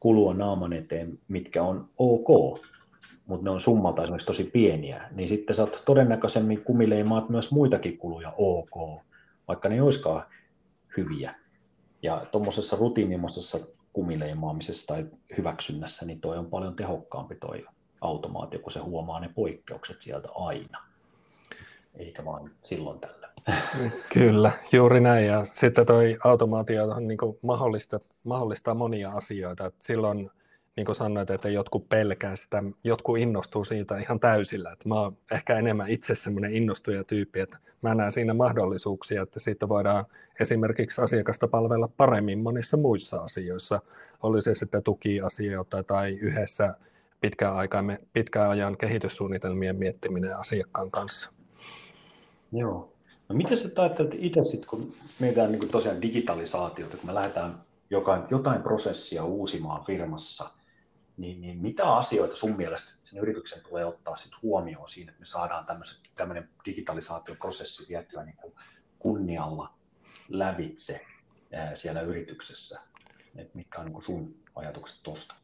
kulua 0.00 0.34
naaman 0.34 0.72
eteen, 0.72 1.18
mitkä 1.28 1.62
on 1.62 1.88
ok, 1.98 2.60
mutta 3.26 3.44
ne 3.44 3.50
on 3.50 3.60
summalta 3.60 4.02
esimerkiksi 4.02 4.26
tosi 4.26 4.44
pieniä, 4.44 5.08
niin 5.10 5.28
sitten 5.28 5.60
oot 5.60 5.82
todennäköisemmin 5.84 6.64
kumileimaat 6.64 7.28
myös 7.28 7.52
muitakin 7.52 7.98
kuluja 7.98 8.32
ok, 8.36 9.02
vaikka 9.48 9.68
ne 9.68 9.74
ei 9.74 9.80
olisikaan 9.80 10.24
hyviä. 10.96 11.34
Ja 12.02 12.26
tuommoisessa 12.32 12.76
rutiinimaisessa 12.76 13.58
kumileimaamisessa 13.92 14.86
tai 14.86 15.06
hyväksynnässä, 15.36 16.06
niin 16.06 16.20
toi 16.20 16.38
on 16.38 16.46
paljon 16.46 16.76
tehokkaampi 16.76 17.34
toi 17.34 17.66
automaatio, 18.00 18.60
kun 18.60 18.72
se 18.72 18.80
huomaa 18.80 19.20
ne 19.20 19.28
poikkeukset 19.28 20.02
sieltä 20.02 20.28
aina, 20.34 20.78
eikä 21.94 22.24
vain 22.24 22.50
silloin 22.64 23.00
tällä. 23.00 23.23
Kyllä, 24.12 24.52
juuri 24.72 25.00
näin. 25.00 25.26
Ja 25.26 25.46
sitten 25.52 25.86
toi 25.86 26.16
automaatio 26.24 27.00
niin 27.00 27.18
mahdollista, 27.42 28.00
mahdollistaa 28.24 28.74
monia 28.74 29.10
asioita. 29.10 29.66
Et 29.66 29.74
silloin, 29.80 30.30
niin 30.76 30.84
kuin 30.86 30.96
sanoit, 30.96 31.30
että 31.30 31.48
jotkut 31.48 31.88
pelkää 31.88 32.36
sitä, 32.36 32.62
jotkut 32.84 33.18
innostuu 33.18 33.64
siitä 33.64 33.98
ihan 33.98 34.20
täysillä. 34.20 34.72
Et 34.72 34.84
mä 34.84 34.94
oon 34.94 35.16
ehkä 35.30 35.58
enemmän 35.58 35.90
itse 35.90 36.14
semmoinen 36.14 36.54
innostuja 36.54 37.04
tyyppi, 37.04 37.40
että 37.40 37.58
mä 37.82 37.94
näen 37.94 38.12
siinä 38.12 38.34
mahdollisuuksia, 38.34 39.22
että 39.22 39.40
siitä 39.40 39.68
voidaan 39.68 40.04
esimerkiksi 40.40 41.00
asiakasta 41.00 41.48
palvella 41.48 41.88
paremmin 41.96 42.38
monissa 42.38 42.76
muissa 42.76 43.16
asioissa. 43.16 43.80
Oli 44.22 44.42
se 44.42 44.54
sitten 44.54 44.82
tukiasioita 44.82 45.82
tai 45.82 46.12
yhdessä 46.12 46.74
pitkään, 47.20 47.54
aikaan, 47.54 47.98
pitkään 48.12 48.50
ajan 48.50 48.76
kehityssuunnitelmien 48.76 49.76
miettiminen 49.76 50.36
asiakkaan 50.36 50.90
kanssa. 50.90 51.30
Joo. 52.52 52.93
No 53.28 53.34
miten 53.34 53.58
sä 53.58 53.68
ajattelet 53.76 54.14
itse 54.14 54.44
sitten, 54.44 54.68
kun 54.70 54.94
mietitään 55.18 55.52
niin 55.52 55.68
tosiaan 55.68 56.02
digitalisaatiota, 56.02 56.96
kun 56.96 57.06
me 57.06 57.14
lähdetään 57.14 57.64
jotain, 57.90 58.22
jotain 58.30 58.62
prosessia 58.62 59.24
uusimaan 59.24 59.84
firmassa, 59.84 60.50
niin, 61.16 61.40
niin 61.40 61.58
mitä 61.58 61.94
asioita 61.94 62.36
sun 62.36 62.56
mielestä 62.56 62.92
sen 63.04 63.18
yrityksen 63.18 63.62
tulee 63.62 63.84
ottaa 63.84 64.16
sit 64.16 64.32
huomioon 64.42 64.88
siinä, 64.88 65.10
että 65.10 65.20
me 65.20 65.26
saadaan 65.26 65.66
tämmöinen 66.16 66.48
digitalisaatioprosessi 66.64 67.88
vietyä 67.88 68.24
niin 68.24 68.36
kuin 68.36 68.54
kunnialla 68.98 69.74
lävitse 70.28 71.06
siellä 71.74 72.00
yrityksessä? 72.00 72.80
Et 73.36 73.54
mitkä 73.54 73.80
on 73.80 73.86
niin 73.86 74.02
sun 74.02 74.34
ajatukset 74.54 75.02
tuosta? 75.02 75.34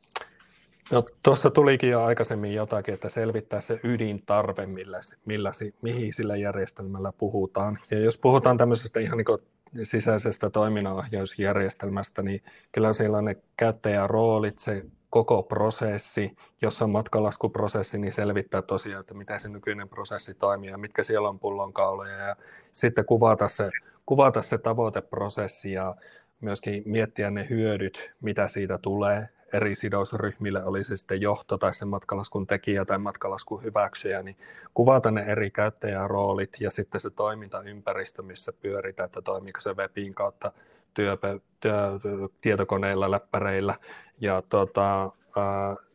No, 0.91 1.05
tuossa 1.23 1.51
tulikin 1.51 1.91
jo 1.91 2.03
aikaisemmin 2.03 2.55
jotakin, 2.55 2.95
että 2.95 3.09
selvittää 3.09 3.61
se 3.61 3.81
ydintarve, 3.85 4.67
millä, 4.67 5.01
millä, 5.25 5.53
mihin 5.83 6.13
sillä 6.13 6.37
järjestelmällä 6.37 7.13
puhutaan. 7.19 7.79
Ja 7.91 7.99
jos 7.99 8.19
puhutaan 8.19 8.59
tämmöisestä 8.59 9.01
ihan 9.01 9.19
niin 9.19 9.87
sisäisestä 9.87 10.51
toiminnanohjausjärjestelmästä, 10.51 12.23
niin 12.23 12.43
kyllä 12.73 12.93
siellä 12.93 13.19
on 13.19 13.25
ne 13.25 13.37
käyttäjäroolit, 13.57 14.59
se 14.59 14.85
koko 15.11 15.43
prosessi, 15.43 16.37
jos 16.63 16.83
on 16.83 16.91
matkalaskuprosessi, 16.91 17.99
niin 17.99 18.13
selvittää 18.13 18.63
tosiaan, 18.63 19.01
että 19.01 19.15
miten 19.15 19.41
se 19.41 19.49
nykyinen 19.49 19.89
prosessi 19.89 20.35
toimii 20.35 20.71
ja 20.71 20.79
mitkä 20.79 21.03
siellä 21.03 21.29
on 21.29 21.39
pullonkauloja. 21.39 22.17
Ja 22.17 22.37
sitten 22.73 23.05
kuvata 23.05 23.49
se, 23.49 23.71
kuvata 24.07 24.43
se 24.43 24.59
tavoiteprosessi 24.59 25.73
ja 25.73 25.95
myöskin 26.41 26.83
miettiä 26.87 27.31
ne 27.31 27.47
hyödyt, 27.51 28.11
mitä 28.21 28.49
siitä 28.49 28.79
tulee, 28.79 29.29
eri 29.53 29.75
sidosryhmille, 29.75 30.65
oli 30.65 30.85
se 30.85 30.97
sitten 30.97 31.21
johto 31.21 31.59
tai 31.59 31.75
sen 31.75 31.89
matkalaskun 31.89 32.47
tekijä 32.47 32.85
tai 32.85 32.99
matkalaskun 32.99 33.63
hyväksyjä, 33.63 34.23
niin 34.23 34.37
kuvata 34.75 35.11
ne 35.11 35.23
eri 35.23 35.51
käyttäjäroolit 35.51 36.57
ja 36.61 36.71
sitten 36.71 37.01
se 37.01 37.11
toimintaympäristö, 37.11 38.23
missä 38.23 38.53
pyöritään, 38.53 39.07
että 39.07 39.23
toimiiko 39.23 39.61
se 39.61 39.77
webin 39.77 40.15
kautta 40.15 40.53
työ, 40.95 41.19
työ, 41.61 41.99
tietokoneilla, 42.41 43.11
läppäreillä. 43.11 43.75
Ja 44.21 44.43
tota, 44.49 45.11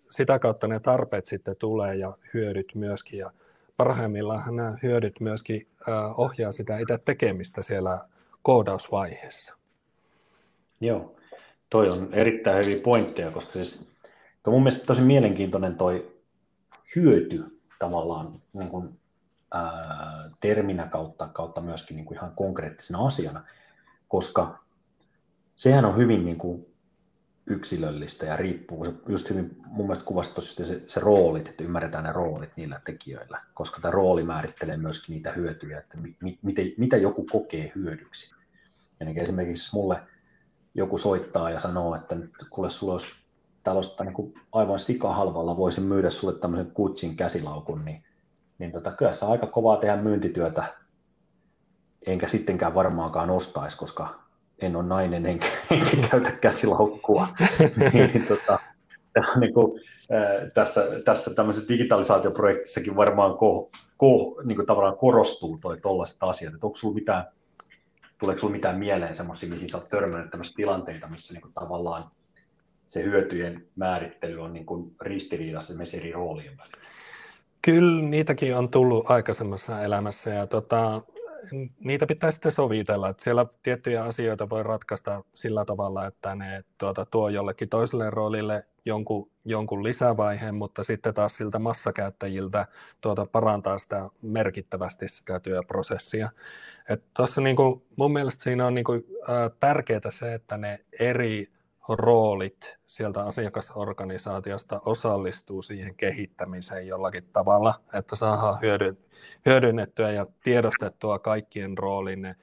sitä 0.09 0.39
kautta 0.39 0.67
ne 0.67 0.79
tarpeet 0.79 1.25
sitten 1.25 1.55
tulee 1.55 1.95
ja 1.95 2.17
hyödyt 2.33 2.75
myöskin. 2.75 3.19
Ja 3.19 3.31
parhaimmillaan 3.77 4.55
nämä 4.55 4.77
hyödyt 4.83 5.19
myöskin 5.19 5.67
ohjaa 6.17 6.51
sitä 6.51 6.77
itse 6.77 6.97
tekemistä 6.97 7.61
siellä 7.61 7.99
koodausvaiheessa. 8.41 9.55
Joo, 10.81 11.15
toi 11.69 11.89
on 11.89 12.09
erittäin 12.11 12.65
hyviä 12.65 12.81
pointteja, 12.83 13.31
koska 13.31 13.53
siis 13.53 13.87
toi 14.43 14.53
mun 14.53 14.63
mielestä 14.63 14.85
tosi 14.85 15.01
mielenkiintoinen 15.01 15.75
toi 15.75 16.15
hyöty 16.95 17.61
tavallaan 17.79 18.33
niin 18.53 18.69
kuin, 18.69 18.99
ää, 19.53 20.29
terminä 20.39 20.87
kautta, 20.87 21.27
kautta 21.27 21.61
myöskin 21.61 21.97
niin 21.97 22.05
kuin 22.05 22.17
ihan 22.17 22.35
konkreettisena 22.35 23.05
asiana, 23.05 23.43
koska 24.07 24.59
sehän 25.55 25.85
on 25.85 25.97
hyvin 25.97 26.25
niin 26.25 26.37
kuin 26.37 26.65
yksilöllistä 27.47 28.25
ja 28.25 28.37
riippuu, 28.37 28.85
se 28.85 28.93
just 29.07 29.29
hyvin 29.29 29.57
mun 29.65 29.85
mielestä 29.85 30.05
kuvasi 30.05 30.41
se, 30.41 30.81
se 30.87 30.99
roolit, 30.99 31.47
että 31.47 31.63
ymmärretään 31.63 32.03
ne 32.03 32.11
roolit 32.11 32.49
niillä 32.55 32.81
tekijöillä, 32.85 33.41
koska 33.53 33.81
tämä 33.81 33.91
rooli 33.91 34.23
määrittelee 34.23 34.77
myöskin 34.77 35.13
niitä 35.13 35.31
hyötyjä, 35.31 35.79
että 35.79 35.97
mi, 35.97 36.17
mi, 36.21 36.39
mitä 36.77 36.97
joku 36.97 37.25
kokee 37.31 37.71
hyödyksi. 37.75 38.35
Eli 39.01 39.19
esimerkiksi 39.19 39.75
mulle 39.75 40.01
joku 40.75 40.97
soittaa 40.97 41.49
ja 41.49 41.59
sanoo, 41.59 41.95
että 41.95 42.15
nyt 42.15 42.31
kuule 42.49 42.69
sulla 42.69 42.93
olisi 42.93 43.07
tällaista 43.63 44.03
niin 44.03 44.13
kuin 44.13 44.33
aivan 44.51 44.79
sikahalvalla 44.79 45.57
voisin 45.57 45.83
myydä 45.83 46.09
sulle 46.09 46.39
tämmöisen 46.39 46.71
kutsin 46.71 47.15
käsilaukun, 47.15 47.85
niin, 47.85 48.03
niin 48.59 48.71
tota, 48.71 48.91
kyllä 48.91 49.11
se 49.11 49.25
on 49.25 49.31
aika 49.31 49.47
kovaa 49.47 49.77
tehdä 49.77 49.95
myyntityötä, 49.95 50.63
enkä 52.05 52.27
sittenkään 52.27 52.75
varmaankaan 52.75 53.29
ostaisi, 53.29 53.77
koska 53.77 54.19
en 54.59 54.75
ole 54.75 54.85
nainen 54.85 55.25
enkä, 55.25 55.47
enkä 55.71 56.07
käytä 56.11 56.31
käsilaukkua. 56.31 57.27
niin, 57.59 57.91
niin, 58.13 58.27
tota, 58.27 58.59
niin 59.39 59.53
kuin, 59.53 59.81
tässä, 60.53 60.81
tässä 61.05 61.33
tämmöisessä 61.35 61.69
digitalisaatioprojektissakin 61.69 62.95
varmaan 62.95 63.37
ko, 63.37 63.69
ko, 63.97 64.41
niin 64.43 64.55
kuin 64.55 64.65
tavallaan 64.65 64.97
korostuu 64.97 65.57
toi 65.57 65.77
tollaiset 65.81 66.17
asiat, 66.21 66.53
että 66.53 66.67
onko 66.67 66.77
sulla 66.77 66.95
mitään 66.95 67.25
tuleeko 68.17 68.39
sinulla 68.39 68.55
mitään 68.55 68.79
mieleen 68.79 69.15
semmoisia, 69.15 69.49
mihin 69.49 69.69
olet 69.73 69.89
törmännyt 69.89 70.31
tämmöisiä 70.31 70.55
tilanteita, 70.55 71.07
missä 71.07 71.33
niin 71.33 71.41
kuin 71.41 71.53
tavallaan 71.53 72.03
se 72.87 73.03
hyötyjen 73.03 73.65
määrittely 73.75 74.41
on 74.41 74.53
niin 74.53 74.65
kuin 74.65 74.95
ristiriidassa 75.01 75.73
esimerkiksi 75.73 75.97
eri 75.97 76.11
roolien 76.11 76.57
välillä? 76.57 76.87
Kyllä 77.61 78.01
niitäkin 78.01 78.55
on 78.55 78.69
tullut 78.69 79.11
aikaisemmassa 79.11 79.81
elämässä 79.81 80.29
ja 80.29 80.47
tota, 80.47 81.01
niitä 81.79 82.05
pitää 82.05 82.31
sitten 82.31 82.51
sovitella. 82.51 83.09
Että 83.09 83.23
siellä 83.23 83.45
tiettyjä 83.63 84.03
asioita 84.03 84.49
voi 84.49 84.63
ratkaista 84.63 85.23
sillä 85.33 85.65
tavalla, 85.65 86.05
että 86.05 86.35
ne 86.35 86.63
tuota, 86.77 87.05
tuo 87.05 87.29
jollekin 87.29 87.69
toiselle 87.69 88.09
roolille 88.09 88.65
jonkun, 88.85 89.29
jonkun 89.45 89.83
lisävaiheen, 89.83 90.55
mutta 90.55 90.83
sitten 90.83 91.13
taas 91.13 91.35
siltä 91.35 91.59
massakäyttäjiltä 91.59 92.65
tuota, 93.01 93.25
parantaa 93.25 93.77
sitä 93.77 94.09
merkittävästi 94.21 95.07
sitä 95.07 95.39
työprosessia. 95.39 96.29
Tuossa 97.13 97.41
niin 97.41 97.55
mun 97.95 98.13
mielestä 98.13 98.43
siinä 98.43 98.67
on 98.67 98.73
niin 98.73 98.85
kuin, 98.85 99.05
ä, 99.21 99.49
tärkeää 99.59 100.01
se, 100.09 100.33
että 100.33 100.57
ne 100.57 100.79
eri 100.99 101.49
roolit 101.89 102.77
sieltä 102.85 103.25
asiakasorganisaatiosta 103.25 104.81
osallistuu 104.85 105.61
siihen 105.61 105.95
kehittämiseen 105.95 106.87
jollakin 106.87 107.29
tavalla, 107.33 107.81
että 107.93 108.15
saadaan 108.15 108.59
hyödynnettyä 109.45 110.11
ja 110.11 110.25
tiedostettua 110.43 111.19
kaikkien 111.19 111.77
roolin 111.77 112.21
ne 112.21 112.35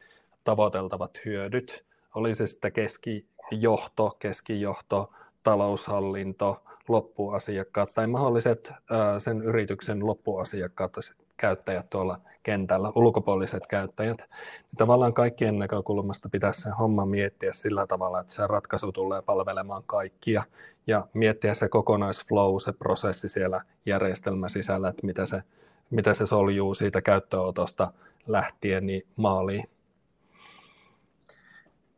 tavoiteltavat 0.44 1.18
hyödyt. 1.24 1.84
Oli 2.14 2.34
se 2.34 2.46
sitten 2.46 2.72
keskijohto, 2.72 4.16
keskijohto, 4.18 5.12
taloushallinto, 5.42 6.62
loppuasiakkaat 6.88 7.94
tai 7.94 8.06
mahdolliset 8.06 8.72
sen 9.18 9.42
yrityksen 9.42 10.06
loppuasiakkaat, 10.06 10.96
käyttäjät 11.36 11.90
tuolla 11.90 12.18
kentällä, 12.42 12.92
ulkopuoliset 12.94 13.66
käyttäjät. 13.66 14.18
Niin 14.18 14.76
tavallaan 14.78 15.14
kaikkien 15.14 15.58
näkökulmasta 15.58 16.28
pitäisi 16.28 16.60
se 16.60 16.70
homma 16.70 17.06
miettiä 17.06 17.52
sillä 17.52 17.86
tavalla, 17.86 18.20
että 18.20 18.34
se 18.34 18.46
ratkaisu 18.46 18.92
tulee 18.92 19.22
palvelemaan 19.22 19.82
kaikkia 19.86 20.42
ja 20.86 21.06
miettiä 21.14 21.54
se 21.54 21.68
kokonaisflow, 21.68 22.56
se 22.58 22.72
prosessi 22.72 23.28
siellä 23.28 23.60
järjestelmän 23.86 24.50
sisällä, 24.50 24.88
että 24.88 25.06
mitä 25.06 25.26
se, 25.26 25.42
mitä 25.90 26.14
se 26.14 26.26
soljuu 26.26 26.74
siitä 26.74 27.02
käyttöönotosta 27.02 27.92
lähtien 28.26 28.86
niin 28.86 29.06
maaliin. 29.16 29.68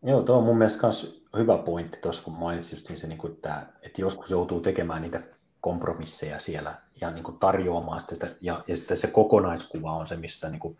Joo, 0.03 0.23
tuo 0.23 0.37
on 0.37 0.45
mun 0.45 0.59
mielestä 0.59 0.87
myös 0.87 1.24
hyvä 1.37 1.59
pointti 1.59 1.99
tuossa, 2.03 2.23
kun 2.23 2.35
mainitsin 2.35 2.97
se, 2.97 3.07
niin 3.07 3.19
kuin, 3.19 3.33
että, 3.33 3.67
että 3.83 4.00
joskus 4.00 4.31
joutuu 4.31 4.61
tekemään 4.61 5.03
niitä 5.03 5.23
kompromisseja 5.61 6.38
siellä 6.38 6.75
ja 7.00 7.11
niin 7.11 7.25
kuin 7.25 7.38
tarjoamaan 7.38 8.00
sitä, 8.00 8.26
ja, 8.41 8.64
ja 8.67 8.76
sitten 8.76 8.97
se 8.97 9.07
kokonaiskuva 9.07 9.93
on 9.93 10.07
se, 10.07 10.17
missä, 10.17 10.50
niin 10.50 10.61
kuin, 10.61 10.79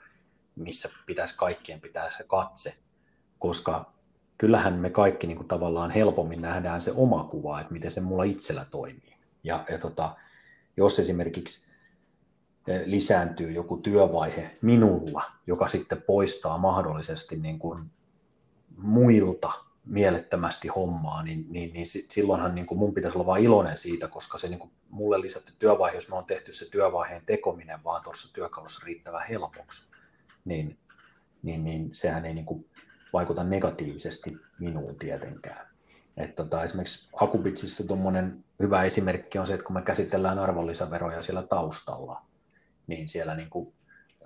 missä 0.57 0.89
pitäisi 1.07 1.35
kaikkien 1.37 1.81
pitää 1.81 2.11
se 2.11 2.25
katse, 2.25 2.75
koska 3.39 3.93
kyllähän 4.39 4.75
me 4.75 4.91
kaikki 4.91 5.27
niin 5.27 5.37
kuin 5.37 5.49
tavallaan 5.49 5.91
helpommin 5.91 6.43
nähdään 6.43 6.81
se 6.81 6.93
oma 6.97 7.25
kuva, 7.25 7.61
että 7.61 7.73
miten 7.73 7.91
se 7.91 8.01
mulla 8.01 8.25
itsellä 8.25 8.67
toimii. 8.71 9.17
Ja, 9.45 9.65
ja 9.71 9.79
tota, 9.79 10.17
jos 10.77 10.99
esimerkiksi 10.99 11.69
eh, 12.69 12.83
lisääntyy 12.87 13.53
joku 13.53 13.77
työvaihe 13.77 14.59
minulla, 14.63 15.23
joka 15.47 15.69
sitten 15.69 16.03
poistaa 16.03 16.59
mahdollisesti 16.59 17.37
niin 17.37 17.59
kuin 17.59 17.91
muilta 18.77 19.53
mielettömästi 19.87 20.69
hommaa, 20.69 21.23
niin, 21.23 21.47
niin, 21.49 21.73
niin 21.73 21.87
silloinhan 21.87 22.55
niin 22.55 22.67
kuin 22.67 22.79
mun 22.79 22.95
pitäisi 22.95 23.19
olla 23.19 23.27
vain 23.27 23.45
iloinen 23.45 23.77
siitä, 23.77 24.09
koska 24.09 24.39
se 24.39 24.49
niin 24.49 24.59
kuin 24.59 24.71
mulle 24.91 25.21
lisätty 25.21 25.53
työvaihe, 25.59 25.97
jos 25.97 26.09
me 26.09 26.17
on 26.17 26.25
tehty 26.25 26.53
se 26.53 26.71
työvaiheen 26.71 27.23
tekominen 27.27 27.85
vaan 27.85 28.03
tuossa 28.03 28.33
työkalussa 28.33 28.83
riittävän 28.87 29.27
helpoksi, 29.29 29.93
niin, 30.45 30.79
niin, 31.43 31.65
niin 31.65 31.91
sehän 31.93 32.25
ei 32.25 32.35
niin 32.35 32.47
kuin 32.47 32.69
vaikuta 33.13 33.45
negatiivisesti 33.45 34.37
minuun 34.59 34.97
tietenkään. 34.99 35.67
Et 36.17 36.35
tota, 36.35 36.65
esimerkiksi 36.65 37.09
Akubitsissä 37.21 37.87
tuommoinen 37.87 38.45
hyvä 38.61 38.85
esimerkki 38.85 39.39
on 39.39 39.47
se, 39.47 39.55
että 39.55 39.67
kun 39.67 39.75
me 39.75 39.83
käsitellään 39.83 40.39
arvonlisäveroja 40.39 41.23
siellä 41.23 41.43
taustalla, 41.43 42.23
niin 42.87 43.09
siellä 43.09 43.35
niin 43.35 43.51
kuin, 43.51 43.75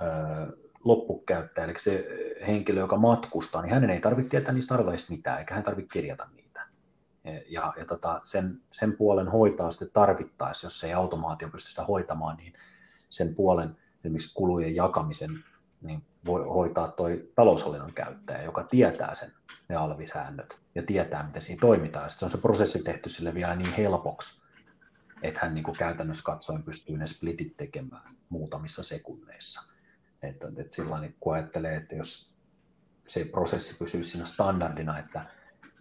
ö, 0.00 0.67
loppukäyttäjä, 0.84 1.64
eli 1.64 1.74
se 1.78 2.08
henkilö, 2.46 2.80
joka 2.80 2.96
matkustaa, 2.96 3.62
niin 3.62 3.72
hänen 3.72 3.90
ei 3.90 4.00
tarvitse 4.00 4.30
tietää 4.30 4.54
niistä 4.54 4.74
arvoista 4.74 5.12
mitään, 5.12 5.38
eikä 5.38 5.54
hän 5.54 5.62
tarvitse 5.62 5.92
kirjata 5.92 6.28
niitä. 6.34 6.66
Ja, 7.48 7.74
ja 7.76 7.84
tota, 7.84 8.20
sen, 8.24 8.60
sen 8.72 8.92
puolen 8.92 9.28
hoitaa 9.28 9.70
sitten 9.70 9.90
tarvittaessa, 9.92 10.66
jos 10.66 10.84
ei 10.84 10.92
automaatio 10.92 11.48
pysty 11.48 11.70
sitä 11.70 11.84
hoitamaan, 11.84 12.36
niin 12.36 12.52
sen 13.10 13.34
puolen 13.34 13.76
esimerkiksi 14.04 14.34
kulujen 14.34 14.76
jakamisen 14.76 15.44
niin 15.80 16.02
voi 16.26 16.44
hoitaa 16.44 16.88
toi 16.88 17.30
taloushallinnon 17.34 17.92
käyttäjä, 17.92 18.42
joka 18.42 18.62
tietää 18.62 19.14
sen 19.14 19.32
ne 19.68 19.76
alvisäännöt 19.76 20.60
ja 20.74 20.82
tietää, 20.82 21.22
miten 21.22 21.42
siinä 21.42 21.60
toimitaan. 21.60 22.10
Sitten 22.10 22.26
on 22.26 22.30
se 22.30 22.38
prosessi 22.38 22.82
tehty 22.82 23.08
sille 23.08 23.34
vielä 23.34 23.56
niin 23.56 23.72
helpoksi, 23.72 24.42
että 25.22 25.40
hän 25.40 25.54
niin 25.54 25.64
kuin 25.64 25.76
käytännössä 25.76 26.22
katsoen 26.24 26.62
pystyy 26.62 26.98
ne 26.98 27.06
splitit 27.06 27.56
tekemään 27.56 28.16
muutamissa 28.28 28.82
sekunneissa. 28.82 29.77
Että, 30.22 30.48
että 30.56 30.76
silloin 30.76 31.14
kun 31.20 31.34
ajattelee, 31.34 31.76
että 31.76 31.94
jos 31.94 32.34
se 33.08 33.24
prosessi 33.24 33.76
pysyy 33.78 34.04
siinä 34.04 34.26
standardina, 34.26 34.98
että 34.98 35.26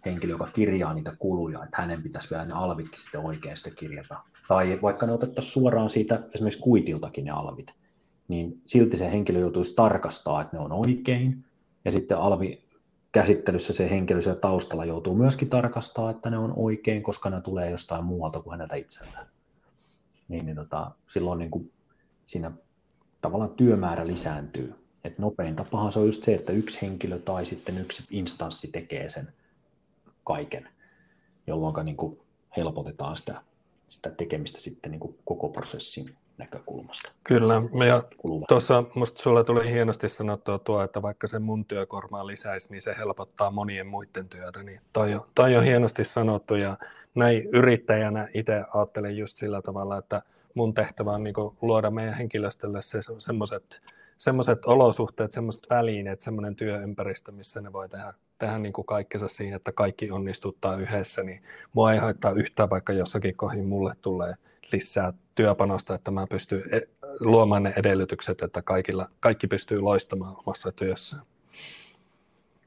henkilö, 0.06 0.32
joka 0.32 0.46
kirjaa 0.46 0.94
niitä 0.94 1.16
kuluja, 1.18 1.64
että 1.64 1.82
hänen 1.82 2.02
pitäisi 2.02 2.30
vielä 2.30 2.44
ne 2.44 2.52
alvitkin 2.52 3.00
sitten 3.00 3.20
oikein 3.20 3.56
sitten 3.56 3.74
kirjata. 3.76 4.20
Tai 4.48 4.78
vaikka 4.82 5.06
ne 5.06 5.12
otettaisiin 5.12 5.52
suoraan 5.52 5.90
siitä 5.90 6.22
esimerkiksi 6.34 6.62
kuitiltakin 6.62 7.24
ne 7.24 7.30
alvit, 7.30 7.70
niin 8.28 8.62
silti 8.66 8.96
se 8.96 9.10
henkilö 9.10 9.38
joutuisi 9.38 9.74
tarkastaa, 9.74 10.40
että 10.40 10.56
ne 10.56 10.62
on 10.62 10.72
oikein, 10.72 11.44
ja 11.84 11.92
sitten 11.92 12.18
alvi 12.18 12.68
käsittelyssä 13.12 13.72
se 13.72 13.90
henkilö 13.90 14.20
siellä 14.20 14.40
taustalla 14.40 14.84
joutuu 14.84 15.14
myöskin 15.14 15.50
tarkastaa, 15.50 16.10
että 16.10 16.30
ne 16.30 16.38
on 16.38 16.52
oikein, 16.56 17.02
koska 17.02 17.30
ne 17.30 17.40
tulee 17.40 17.70
jostain 17.70 18.04
muualta 18.04 18.40
kuin 18.40 18.50
häneltä 18.50 18.76
itseltään. 18.76 19.26
Niin, 20.28 20.46
niin 20.46 20.56
tota, 20.56 20.90
silloin 21.06 21.38
niin 21.38 21.50
kuin 21.50 21.72
siinä 22.24 22.50
tavallaan 23.20 23.50
työmäärä 23.50 24.06
lisääntyy. 24.06 24.74
Et 25.04 25.18
nopein 25.18 25.56
tapahan 25.56 25.92
se 25.92 25.98
on 25.98 26.06
just 26.06 26.24
se, 26.24 26.34
että 26.34 26.52
yksi 26.52 26.82
henkilö 26.82 27.18
tai 27.18 27.44
sitten 27.44 27.78
yksi 27.78 28.04
instanssi 28.10 28.68
tekee 28.72 29.08
sen 29.08 29.28
kaiken, 30.24 30.68
jolloin 31.46 31.86
niin 31.86 31.96
kuin 31.96 32.20
helpotetaan 32.56 33.16
sitä, 33.16 33.42
sitä 33.88 34.10
tekemistä 34.10 34.60
sitten 34.60 34.90
niin 34.90 35.00
kuin 35.00 35.18
koko 35.24 35.48
prosessin 35.48 36.16
näkökulmasta. 36.38 37.12
Kyllä, 37.24 37.54
ja 37.86 38.02
tuossa 38.48 38.84
minusta 38.94 39.22
sinulle 39.22 39.44
tuli 39.44 39.70
hienosti 39.70 40.08
sanottua 40.08 40.58
tuo, 40.58 40.82
että 40.82 41.02
vaikka 41.02 41.26
se 41.26 41.38
mun 41.38 41.64
työkormaa 41.64 42.26
lisäisi, 42.26 42.70
niin 42.70 42.82
se 42.82 42.94
helpottaa 42.98 43.50
monien 43.50 43.86
muiden 43.86 44.28
työtä, 44.28 44.62
niin 44.62 44.80
toi 44.92 45.14
on, 45.14 45.26
toi 45.34 45.56
on 45.56 45.64
hienosti 45.64 46.04
sanottu, 46.04 46.54
ja 46.54 46.78
näin 47.14 47.48
yrittäjänä 47.52 48.28
itse 48.34 48.64
ajattelen 48.74 49.16
just 49.16 49.36
sillä 49.36 49.62
tavalla, 49.62 49.98
että 49.98 50.22
mun 50.54 50.74
tehtävä 50.74 51.12
on 51.12 51.24
niin 51.24 51.34
luoda 51.62 51.90
meidän 51.90 52.14
henkilöstölle 52.14 52.82
se, 52.82 52.98
semmoiset 53.18 53.80
semmoiset 54.18 54.64
olosuhteet, 54.64 55.32
semmoiset 55.32 55.66
välineet, 55.70 56.20
semmoinen 56.20 56.56
työympäristö, 56.56 57.32
missä 57.32 57.60
ne 57.60 57.72
voi 57.72 57.88
tehdä, 57.88 58.14
tehdä 58.38 58.58
niin 58.58 58.72
kuin 58.72 58.86
kaikkensa 58.86 59.28
siihen, 59.28 59.56
että 59.56 59.72
kaikki 59.72 60.10
onnistuttaa 60.10 60.76
yhdessä, 60.76 61.22
niin 61.22 61.42
mua 61.72 61.92
ei 61.92 61.98
haittaa 61.98 62.32
yhtään, 62.32 62.70
vaikka 62.70 62.92
jossakin 62.92 63.36
kohin 63.36 63.66
mulle 63.66 63.94
tulee 64.02 64.34
lisää 64.72 65.12
työpanosta, 65.34 65.94
että 65.94 66.10
mä 66.10 66.26
pystyn 66.26 66.62
e, 66.72 66.80
luomaan 67.20 67.62
ne 67.62 67.72
edellytykset, 67.76 68.42
että 68.42 68.62
kaikilla, 68.62 69.08
kaikki 69.20 69.46
pystyy 69.46 69.80
loistamaan 69.80 70.36
omassa 70.36 70.72
työssään. 70.72 71.22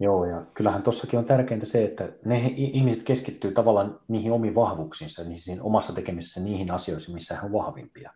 Joo, 0.01 0.25
ja 0.25 0.45
kyllähän 0.53 0.83
tuossakin 0.83 1.19
on 1.19 1.25
tärkeintä 1.25 1.65
se, 1.65 1.83
että 1.83 2.09
ne 2.25 2.53
ihmiset 2.55 3.03
keskittyy 3.03 3.51
tavallaan 3.51 3.99
niihin 4.07 4.31
omiin 4.31 4.55
vahvuuksiinsa, 4.55 5.23
niihin 5.23 5.61
omassa 5.61 5.93
tekemisessä 5.93 6.41
niihin 6.41 6.71
asioihin, 6.71 7.13
missä 7.13 7.35
he 7.35 7.45
on 7.45 7.53
vahvimpia. 7.53 8.13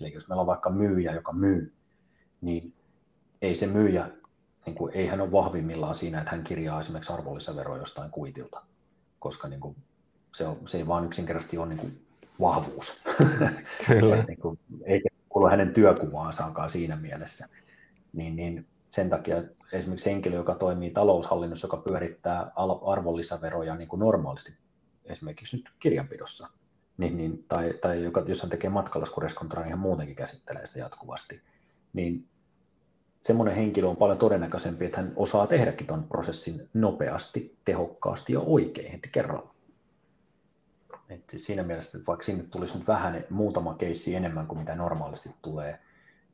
Eli 0.00 0.12
jos 0.12 0.28
meillä 0.28 0.40
on 0.40 0.46
vaikka 0.46 0.70
myyjä, 0.70 1.12
joka 1.12 1.32
myy, 1.32 1.74
niin 2.40 2.74
ei 3.42 3.56
se 3.56 3.66
myyjä, 3.66 4.10
niin 4.66 4.76
kuin, 4.76 4.92
ei 4.94 5.06
hän 5.06 5.20
ole 5.20 5.32
vahvimmillaan 5.32 5.94
siinä, 5.94 6.18
että 6.18 6.30
hän 6.30 6.44
kirjaa 6.44 6.80
esimerkiksi 6.80 7.12
arvonlisäveroa 7.12 7.76
jostain 7.76 8.10
kuitilta, 8.10 8.62
koska 9.18 9.48
niin 9.48 9.60
kuin, 9.60 9.76
se, 10.34 10.46
on, 10.46 10.58
se 10.66 10.78
ei 10.78 10.86
vaan 10.86 11.04
yksinkertaisesti 11.04 11.58
ole 11.58 11.68
niin 11.68 11.78
kuin, 11.78 12.06
vahvuus. 12.40 13.04
Kyllä. 13.86 14.22
niin 14.28 14.40
kuin, 14.40 14.58
eikä 14.84 15.08
kuulu 15.28 15.48
hänen 15.48 15.74
työkuvaansaankaan 15.74 16.70
siinä 16.70 16.96
mielessä. 16.96 17.46
Niin, 18.12 18.36
niin 18.36 18.66
sen 18.90 19.10
takia 19.10 19.42
esimerkiksi 19.72 20.10
henkilö, 20.10 20.36
joka 20.36 20.54
toimii 20.54 20.90
taloushallinnossa, 20.90 21.66
joka 21.66 21.76
pyörittää 21.76 22.52
arvonlisäveroja 22.86 23.76
niin 23.76 23.88
kuin 23.88 24.00
normaalisti, 24.00 24.54
esimerkiksi 25.04 25.56
nyt 25.56 25.70
kirjanpidossa, 25.78 26.48
niin, 26.98 27.16
niin, 27.16 27.44
tai, 27.48 27.74
tai 27.80 28.04
joka, 28.04 28.24
jos 28.26 28.42
hän 28.42 28.50
tekee 28.50 28.70
matkalaskureskontroa, 28.70 29.64
niin 29.64 29.70
hän 29.70 29.78
muutenkin 29.78 30.16
käsittelee 30.16 30.66
sitä 30.66 30.78
jatkuvasti, 30.78 31.42
niin 31.92 32.28
semmoinen 33.22 33.56
henkilö 33.56 33.88
on 33.88 33.96
paljon 33.96 34.18
todennäköisempi, 34.18 34.84
että 34.84 35.00
hän 35.00 35.12
osaa 35.16 35.46
tehdäkin 35.46 35.86
tuon 35.86 36.04
prosessin 36.04 36.68
nopeasti, 36.74 37.56
tehokkaasti 37.64 38.32
ja 38.32 38.40
oikein 38.40 38.92
heti 38.92 39.08
kerralla. 39.08 39.54
Et 41.08 41.32
siinä 41.36 41.62
mielessä, 41.62 41.98
että 41.98 42.06
vaikka 42.06 42.24
sinne 42.24 42.44
tulisi 42.44 42.78
nyt 42.78 42.88
vähän 42.88 43.24
muutama 43.30 43.74
keissi 43.74 44.14
enemmän 44.14 44.46
kuin 44.46 44.58
mitä 44.58 44.74
normaalisti 44.74 45.30
tulee, 45.42 45.78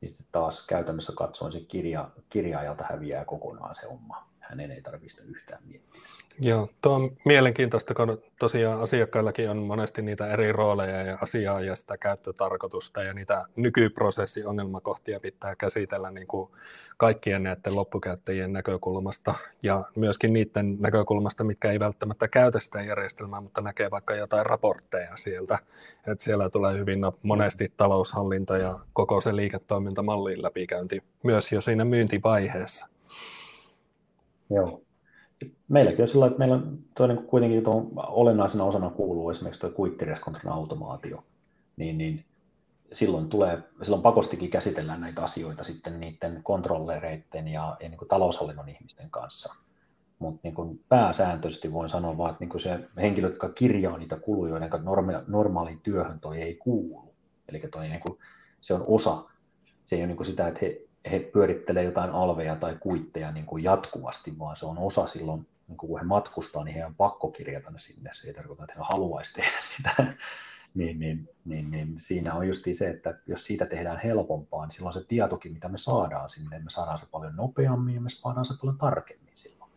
niin 0.02 0.08
sitten 0.08 0.26
taas 0.32 0.66
käytännössä 0.66 1.12
katsoen 1.16 1.52
se 1.52 1.60
kirja, 1.60 2.10
kirjaajalta 2.28 2.84
häviää 2.90 3.24
kokonaan 3.24 3.74
se 3.74 3.86
homma. 3.86 4.28
Hänen 4.40 4.70
ei 4.70 4.82
tarvitse 4.82 5.22
yhtään 5.24 5.62
miettiä. 5.64 6.00
Joo, 6.38 6.68
tuo 6.82 6.92
on 6.94 7.16
mielenkiintoista, 7.24 7.94
kun 7.94 8.22
tosiaan 8.38 8.80
asiakkaillakin 8.80 9.50
on 9.50 9.56
monesti 9.56 10.02
niitä 10.02 10.32
eri 10.32 10.52
rooleja 10.52 11.02
ja 11.02 11.18
asiaa 11.22 11.60
ja 11.60 11.76
sitä 11.76 11.98
käyttötarkoitusta 11.98 13.02
ja 13.02 13.14
niitä 13.14 13.44
nykyprosessiongelmakohtia 13.56 15.20
pitää 15.20 15.56
käsitellä 15.56 16.10
niin 16.10 16.26
kuin 16.26 16.50
kaikkien 17.02 17.42
näiden 17.42 17.76
loppukäyttäjien 17.76 18.52
näkökulmasta 18.52 19.34
ja 19.62 19.84
myöskin 19.96 20.32
niiden 20.32 20.76
näkökulmasta, 20.80 21.44
mitkä 21.44 21.72
ei 21.72 21.80
välttämättä 21.80 22.28
käytä 22.28 22.60
sitä 22.60 22.82
järjestelmää, 22.82 23.40
mutta 23.40 23.60
näkee 23.60 23.90
vaikka 23.90 24.14
jotain 24.14 24.46
raportteja 24.46 25.16
sieltä. 25.16 25.58
Että 26.06 26.24
siellä 26.24 26.50
tulee 26.50 26.78
hyvin 26.78 27.00
monesti 27.22 27.72
taloushallinta 27.76 28.56
ja 28.56 28.78
koko 28.92 29.20
se 29.20 29.36
liiketoimintamallin 29.36 30.42
läpikäynti 30.42 31.02
myös 31.22 31.52
jo 31.52 31.60
siinä 31.60 31.84
myyntivaiheessa. 31.84 32.86
Joo, 34.50 34.82
meilläkin 35.68 36.02
on 36.02 36.08
sillä 36.08 36.26
että 36.26 36.38
meillä 36.38 36.54
on 36.54 36.78
toi 36.94 37.08
niin 37.08 37.26
kuitenkin 37.26 37.64
tuohon 37.64 37.90
olennaisena 37.96 38.64
osana 38.64 38.90
kuuluu 38.90 39.30
esimerkiksi 39.30 39.60
tuo 39.60 39.70
kuittireskontrolin 39.70 40.58
automaatio, 40.58 41.24
niin, 41.76 41.98
niin 41.98 42.24
silloin, 42.92 43.28
tulee, 43.28 43.62
silloin 43.82 44.02
pakostikin 44.02 44.50
käsitellään 44.50 45.00
näitä 45.00 45.22
asioita 45.22 45.64
sitten 45.64 46.00
niiden 46.00 46.40
kontrollereiden 46.42 47.48
ja, 47.48 47.76
ja 47.80 47.88
niin 47.88 47.98
kuin 47.98 48.08
taloushallinnon 48.08 48.68
ihmisten 48.68 49.10
kanssa. 49.10 49.54
Mutta 50.18 50.40
niin 50.42 50.84
pääsääntöisesti 50.88 51.72
voin 51.72 51.88
sanoa 51.88 52.18
vaan, 52.18 52.30
että 52.30 52.44
niin 52.44 52.60
se 52.60 52.88
henkilö, 52.96 53.28
jotka 53.28 53.48
kirjaa 53.48 53.98
niitä 53.98 54.16
kuluja, 54.16 54.50
joiden 54.50 54.70
norma- 54.70 55.24
normaaliin 55.26 55.80
työhön 55.80 56.20
toi 56.20 56.42
ei 56.42 56.54
kuulu. 56.54 57.14
Eli 57.48 57.60
toi 57.72 57.88
niin 57.88 58.00
kuin, 58.00 58.18
se 58.60 58.74
on 58.74 58.84
osa, 58.86 59.24
se 59.84 59.96
ei 59.96 60.02
ole 60.02 60.06
niin 60.06 60.16
kuin 60.16 60.26
sitä, 60.26 60.48
että 60.48 60.60
he 60.62 60.88
he 61.10 61.18
pyörittelee 61.18 61.84
jotain 61.84 62.10
alveja 62.10 62.56
tai 62.56 62.76
kuitteja 62.80 63.32
niin 63.32 63.46
kuin 63.46 63.64
jatkuvasti, 63.64 64.38
vaan 64.38 64.56
se 64.56 64.66
on 64.66 64.78
osa 64.78 65.06
silloin, 65.06 65.46
niin 65.68 65.76
kun 65.76 66.00
he 66.00 66.04
matkustaa, 66.04 66.64
niin 66.64 66.74
he 66.74 66.86
on 66.86 66.94
pakko 66.94 67.30
kirjata 67.30 67.70
ne 67.70 67.78
sinne. 67.78 68.10
Se 68.12 68.28
ei 68.28 68.34
tarkoita, 68.34 68.64
että 68.64 68.74
he 68.78 68.84
haluaisi 68.88 69.34
tehdä 69.34 69.58
sitä. 69.60 69.90
Niin, 70.74 70.98
niin, 70.98 71.28
niin, 71.44 71.70
niin, 71.70 71.94
siinä 71.96 72.34
on 72.34 72.48
just 72.48 72.64
se, 72.72 72.90
että 72.90 73.18
jos 73.26 73.46
siitä 73.46 73.66
tehdään 73.66 74.00
helpompaa, 74.04 74.66
niin 74.66 74.72
silloin 74.72 74.92
se 74.92 75.04
tietokin, 75.08 75.52
mitä 75.52 75.68
me 75.68 75.78
saadaan 75.78 76.28
sinne, 76.28 76.58
me 76.58 76.70
saadaan 76.70 76.98
se 76.98 77.06
paljon 77.10 77.36
nopeammin 77.36 77.94
ja 77.94 78.00
me 78.00 78.10
saadaan 78.10 78.44
se 78.44 78.54
paljon 78.60 78.78
tarkemmin 78.78 79.36
silloin. 79.36 79.70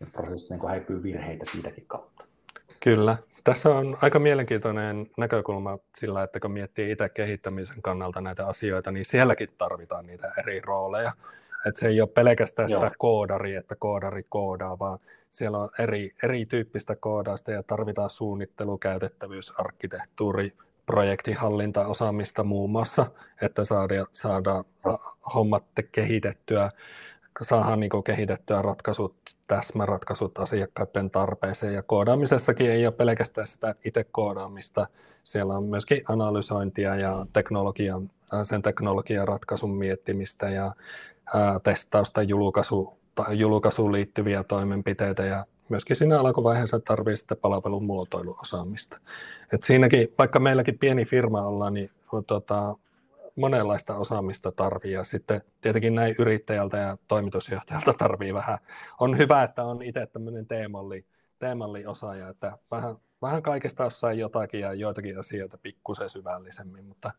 Ja 0.00 0.06
prosessit 0.12 0.50
niin 0.50 0.68
häipyy 0.68 1.02
virheitä 1.02 1.44
siitäkin 1.52 1.84
kautta. 1.86 2.24
Kyllä. 2.80 3.18
Tässä 3.44 3.68
on 3.74 3.98
aika 4.02 4.18
mielenkiintoinen 4.18 5.10
näkökulma 5.16 5.78
sillä, 5.94 6.22
että 6.22 6.40
kun 6.40 6.50
miettii 6.50 6.90
itse 6.90 7.08
kehittämisen 7.08 7.82
kannalta 7.82 8.20
näitä 8.20 8.46
asioita, 8.46 8.90
niin 8.90 9.04
sielläkin 9.04 9.48
tarvitaan 9.58 10.06
niitä 10.06 10.32
eri 10.38 10.60
rooleja. 10.60 11.12
Että 11.66 11.80
se 11.80 11.88
ei 11.88 12.00
ole 12.00 12.08
pelkästään 12.08 12.70
sitä 12.70 12.90
koodari, 12.98 13.54
että 13.54 13.74
koodari 13.78 14.22
koodaa, 14.28 14.78
vaan 14.78 14.98
siellä 15.28 15.58
on 15.58 15.68
eri, 15.78 16.12
erityyppistä 16.22 16.96
koodausta 16.96 17.52
ja 17.52 17.62
tarvitaan 17.62 18.10
suunnittelu, 18.10 18.78
käytettävyys, 18.78 19.60
arkkitehtuuri, 19.60 20.52
projektihallintaosaamista 20.86 22.44
muun 22.44 22.70
muassa, 22.70 23.06
että 23.42 23.64
saadaan, 23.64 24.06
saada 24.12 24.64
hommat 25.34 25.64
kehitettyä, 25.92 26.70
saadaan 27.42 27.80
niin 27.80 28.04
kehitettyä 28.04 28.62
ratkaisut, 28.62 29.14
täsmäratkaisut 29.46 30.38
asiakkaiden 30.38 31.10
tarpeeseen. 31.10 31.74
Ja 31.74 31.82
koodaamisessakin 31.82 32.70
ei 32.70 32.86
ole 32.86 32.94
pelkästään 32.94 33.46
sitä 33.46 33.74
itse 33.84 34.04
koodaamista, 34.04 34.86
siellä 35.24 35.56
on 35.56 35.64
myöskin 35.64 36.02
analysointia 36.08 36.96
ja 36.96 37.26
teknologian, 37.32 38.10
sen 38.42 38.62
teknologian 38.62 39.28
ratkaisun 39.28 39.70
miettimistä 39.70 40.48
ja 40.48 40.72
testausta, 41.62 42.22
julkaisu, 42.22 42.98
julkaisuun 43.32 43.92
liittyviä 43.92 44.44
toimenpiteitä 44.44 45.24
ja 45.24 45.46
myöskin 45.68 45.96
siinä 45.96 46.20
alkuvaiheessa 46.20 46.80
tarvii 46.80 47.16
sitten 47.16 47.38
palvelun 47.38 47.84
muotoiluosaamista. 47.84 49.00
Et 49.52 49.62
siinäkin, 49.62 50.08
vaikka 50.18 50.38
meilläkin 50.38 50.78
pieni 50.78 51.04
firma 51.04 51.42
ollaan, 51.42 51.74
niin 51.74 51.90
tota, 52.26 52.76
monenlaista 53.36 53.96
osaamista 53.96 54.52
tarvii 54.52 54.92
ja 54.92 55.04
sitten 55.04 55.42
tietenkin 55.60 55.94
näin 55.94 56.14
yrittäjältä 56.18 56.76
ja 56.76 56.98
toimitusjohtajalta 57.08 57.94
tarvii 57.98 58.34
vähän. 58.34 58.58
On 59.00 59.18
hyvä, 59.18 59.42
että 59.42 59.64
on 59.64 59.82
itse 59.82 60.06
tämmöinen 60.06 60.46
teemalli, 60.46 61.04
teemalli 61.38 61.86
osaaja, 61.86 62.28
että 62.28 62.58
vähän, 62.70 62.96
vähän 63.22 63.42
kaikesta 63.42 63.84
osaa 63.84 64.12
jotakin 64.12 64.60
ja 64.60 64.74
joitakin 64.74 65.18
asioita 65.18 65.58
pikkusen 65.58 66.10
syvällisemmin, 66.10 66.84
mutta 66.84 67.12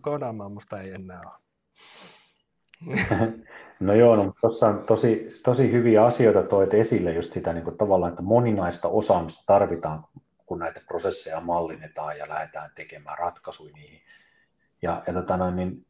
kooda, 0.00 0.32
musta 0.48 0.80
ei 0.80 0.90
enää 0.90 1.20
ole. 1.20 1.42
No 3.80 3.94
joo, 3.94 4.16
no, 4.16 4.34
tuossa 4.40 4.68
on 4.68 4.84
tosi, 4.86 5.40
tosi 5.42 5.72
hyviä 5.72 6.04
asioita 6.04 6.42
toit 6.42 6.74
esille 6.74 7.12
just 7.12 7.32
sitä 7.32 7.52
niin 7.52 7.64
kuin 7.64 7.78
tavallaan, 7.78 8.12
että 8.12 8.22
moninaista 8.22 8.88
osaamista 8.88 9.42
tarvitaan, 9.46 10.04
kun 10.46 10.58
näitä 10.58 10.80
prosesseja 10.86 11.40
mallinnetaan 11.40 12.18
ja 12.18 12.28
lähdetään 12.28 12.70
tekemään 12.74 13.18
ratkaisuja 13.18 13.72
niihin. 13.74 14.00
Ja, 14.82 15.02
ja 15.06 15.12
tota 15.12 15.50
niin 15.50 15.86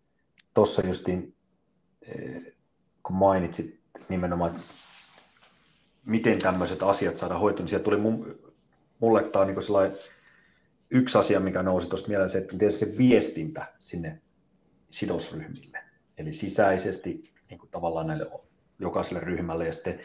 justiin, 0.87 1.35
eh, 2.03 2.43
kun 3.03 3.17
mainitsit 3.17 3.81
nimenomaan, 4.09 4.51
että 4.51 4.63
miten 6.07 6.39
tämmöiset 6.39 6.83
asiat 6.83 7.17
saadaan 7.17 7.41
hoitoon, 7.41 7.65
niin 7.65 7.69
sieltä 7.69 7.85
tuli 7.85 7.97
mun, 7.97 8.39
mulle 9.01 9.23
tämä 9.23 9.45
on 9.45 9.47
niin 9.47 9.97
yksi 10.91 11.19
asia, 11.19 11.41
mikä 11.41 11.63
nousi 11.63 11.89
tuosta 11.89 12.09
mieleen, 12.09 12.31
se, 12.31 12.39
että 12.39 12.53
miten 12.53 12.73
se 12.73 12.95
viestintä 12.99 13.73
sinne 13.81 14.23
sidosryhmille, 14.91 15.72
eli 16.19 16.35
sisäisesti 16.35 17.33
niin 17.51 17.59
kuin 17.59 17.71
tavallaan 17.71 18.07
näille 18.07 18.31
jokaiselle 18.79 19.21
ryhmälle 19.21 19.67
ja 19.67 19.73
sitten 19.73 20.01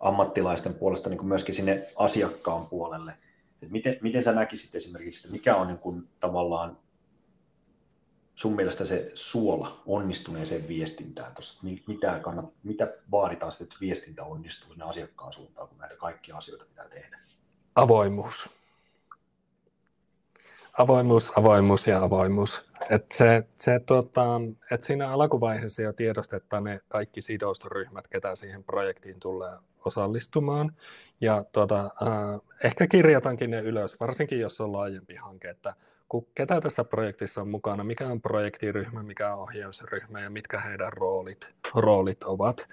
ammattilaisten 0.00 0.74
puolesta 0.74 1.10
niin 1.10 1.18
kuin 1.18 1.28
myöskin 1.28 1.54
sinne 1.54 1.86
asiakkaan 1.96 2.66
puolelle. 2.66 3.12
Et 3.62 3.70
miten, 3.70 3.96
miten 4.02 4.22
sä 4.22 4.32
näkisit 4.32 4.74
esimerkiksi, 4.74 5.20
että 5.20 5.32
mikä 5.32 5.56
on 5.56 5.66
niin 5.66 5.78
kuin 5.78 6.08
tavallaan 6.20 6.78
sun 8.34 8.56
mielestä 8.56 8.84
se 8.84 9.12
suola 9.14 9.82
onnistuneeseen 9.86 10.68
viestintään? 10.68 11.34
Tossa, 11.34 11.66
mitä, 11.86 12.20
kannat, 12.22 12.46
mitä 12.62 12.92
vaaditaan 13.10 13.52
sitten, 13.52 13.64
että 13.64 13.76
viestintä 13.80 14.24
onnistuu 14.24 14.72
sinne 14.72 14.84
asiakkaan 14.84 15.32
suuntaan, 15.32 15.68
kun 15.68 15.78
näitä 15.78 15.96
kaikkia 15.96 16.36
asioita 16.36 16.64
pitää 16.64 16.88
tehdä? 16.88 17.18
Avoimuus. 17.74 18.48
Avoimuus, 20.78 21.32
avoimuus 21.36 21.86
ja 21.86 22.02
avoimuus. 22.02 22.64
Et 22.90 23.12
se, 23.12 23.44
se, 23.58 23.80
tuota, 23.86 24.40
et 24.70 24.84
siinä 24.84 25.08
alkuvaiheessa 25.08 25.82
jo 25.82 25.92
tiedostetaan 25.92 26.64
ne 26.64 26.80
kaikki 26.88 27.22
sidosryhmät, 27.22 28.08
ketä 28.08 28.36
siihen 28.36 28.64
projektiin 28.64 29.20
tulee 29.20 29.52
osallistumaan. 29.84 30.72
Ja 31.20 31.44
tuota, 31.52 31.80
äh, 31.80 32.40
ehkä 32.64 32.86
kirjatankin 32.86 33.50
ne 33.50 33.60
ylös, 33.60 34.00
varsinkin 34.00 34.40
jos 34.40 34.60
on 34.60 34.72
laajempi 34.72 35.14
hanke, 35.14 35.50
että 35.50 35.74
ketä 36.34 36.60
tässä 36.60 36.84
projektissa 36.84 37.40
on 37.40 37.48
mukana, 37.48 37.84
mikä 37.84 38.06
on 38.06 38.20
projektiryhmä, 38.20 39.02
mikä 39.02 39.34
on 39.34 39.42
ohjausryhmä 39.42 40.20
ja 40.20 40.30
mitkä 40.30 40.60
heidän 40.60 40.92
roolit, 40.92 41.48
roolit 41.74 42.24
ovat. 42.24 42.66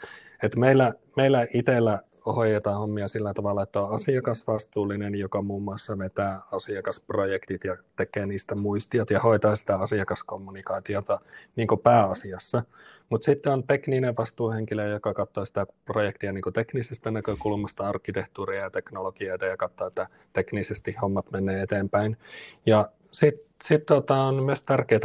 Et 0.44 0.56
meillä, 0.56 0.94
meillä 1.18 1.48
itsellä 1.54 2.00
hoidetaan 2.34 2.78
hommia 2.78 3.08
sillä 3.08 3.34
tavalla, 3.34 3.64
että 3.64 3.82
on 3.82 3.94
asiakasvastuullinen, 3.94 5.16
joka 5.16 5.42
muun 5.42 5.64
muassa 5.64 5.98
vetää 5.98 6.42
asiakasprojektit 6.52 7.64
ja 7.64 7.78
tekee 7.96 8.26
niistä 8.26 8.56
muistiot 8.56 9.10
ja 9.10 9.20
hoitaa 9.20 9.56
sitä 9.56 9.76
asiakaskommunikaatiota 9.76 11.20
niin 11.56 11.68
kuin 11.68 11.80
pääasiassa. 11.80 12.64
Mutta 13.10 13.26
sitten 13.26 13.54
on 13.54 13.64
tekninen 13.64 14.18
vastuuhenkilö, 14.18 14.88
joka 14.88 15.14
katsoo 15.14 15.46
sitä 15.46 15.68
projektia 15.86 16.34
niin 16.34 16.54
teknisestä 16.54 17.12
näkökulmasta, 17.12 17.88
arkkitehtuuria 17.88 18.62
ja 18.62 18.70
teknologiaa 18.70 19.38
ja 19.50 19.58
katsoo, 19.58 19.88
että 19.88 20.08
teknisesti 20.34 20.96
hommat 21.02 21.32
menee 21.32 21.62
eteenpäin. 21.62 22.18
Ja 22.66 22.90
sitten 23.12 23.46
sit 23.64 23.86
tota 23.86 24.16
on 24.16 24.44
myös 24.44 24.62
tärkeää, 24.62 25.02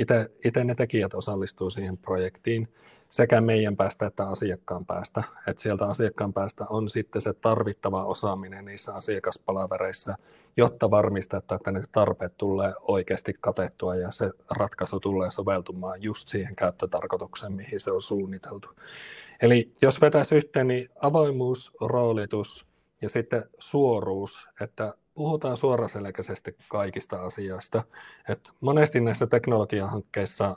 että 0.00 0.28
itse 0.44 0.64
ne 0.64 0.74
tekijät 0.74 1.14
osallistuu 1.14 1.70
siihen 1.70 1.98
projektiin 1.98 2.68
sekä 3.10 3.40
meidän 3.40 3.76
päästä 3.76 4.06
että 4.06 4.28
asiakkaan 4.28 4.86
päästä. 4.86 5.22
Että 5.46 5.62
sieltä 5.62 5.86
asiakkaan 5.86 6.32
päästä 6.32 6.66
on 6.70 6.90
sitten 6.90 7.22
se 7.22 7.32
tarvittava 7.32 8.04
osaaminen 8.04 8.64
niissä 8.64 8.94
asiakaspalavereissa, 8.94 10.16
jotta 10.56 10.90
varmistetaan, 10.90 11.56
että 11.56 11.70
ne 11.70 11.82
tarpeet 11.92 12.36
tulee 12.36 12.72
oikeasti 12.80 13.34
katettua 13.40 13.96
ja 13.96 14.10
se 14.10 14.30
ratkaisu 14.50 15.00
tulee 15.00 15.30
soveltumaan 15.30 16.02
just 16.02 16.28
siihen 16.28 16.56
käyttötarkoitukseen, 16.56 17.52
mihin 17.52 17.80
se 17.80 17.90
on 17.90 18.02
suunniteltu. 18.02 18.68
Eli 19.42 19.72
jos 19.82 20.00
vetäisi 20.00 20.34
yhteen, 20.34 20.68
niin 20.68 20.90
avoimuus, 21.00 21.72
roolitus 21.80 22.66
ja 23.02 23.08
sitten 23.10 23.44
suoruus, 23.58 24.48
että 24.60 24.94
puhutaan 25.18 25.56
suoraselkäisesti 25.56 26.56
kaikista 26.68 27.22
asioista. 27.22 27.82
Et 28.28 28.50
monesti 28.60 29.00
näissä 29.00 29.26
teknologiahankkeissa 29.26 30.56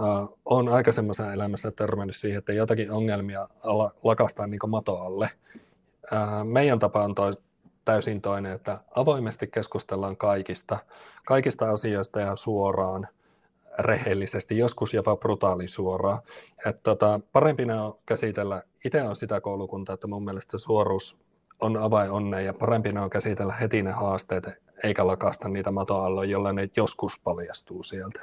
uh, 0.00 0.38
on 0.44 0.68
aikaisemmassa 0.68 1.32
elämässä 1.32 1.70
törmännyt 1.70 2.16
siihen, 2.16 2.38
että 2.38 2.52
jotakin 2.52 2.90
ongelmia 2.90 3.48
lakastaa 4.02 4.46
niin 4.46 4.60
mato 4.66 4.98
alle. 4.98 5.30
Meidän 6.44 6.78
tapa 6.78 7.04
on 7.04 7.14
toi, 7.14 7.36
täysin 7.84 8.20
toinen, 8.20 8.52
että 8.52 8.78
avoimesti 8.96 9.46
keskustellaan 9.46 10.16
kaikista, 10.16 10.78
kaikista 11.26 11.70
asioista 11.70 12.20
ja 12.20 12.36
suoraan 12.36 13.08
rehellisesti, 13.78 14.58
joskus 14.58 14.94
jopa 14.94 15.16
brutaali 15.16 15.68
suoraan. 15.68 16.22
Et 16.66 16.82
tota, 16.82 17.20
parempina 17.32 17.84
on 17.84 17.98
käsitellä, 18.06 18.62
itse 18.84 19.02
on 19.02 19.16
sitä 19.16 19.40
koulukuntaa, 19.40 19.94
että 19.94 20.06
mun 20.06 20.24
mielestä 20.24 20.58
suoruus 20.58 21.16
on 21.62 21.76
avain 21.76 22.10
onneen 22.10 22.44
ja 22.44 22.54
parempi 22.54 22.92
ne 22.92 23.00
on 23.00 23.10
käsitellä 23.10 23.52
heti 23.52 23.82
ne 23.82 23.90
haasteet, 23.90 24.44
eikä 24.84 25.06
lakasta 25.06 25.48
niitä 25.48 25.70
matoalloja, 25.70 26.30
jolla 26.30 26.52
ne 26.52 26.68
joskus 26.76 27.20
paljastuu 27.24 27.82
sieltä. 27.82 28.20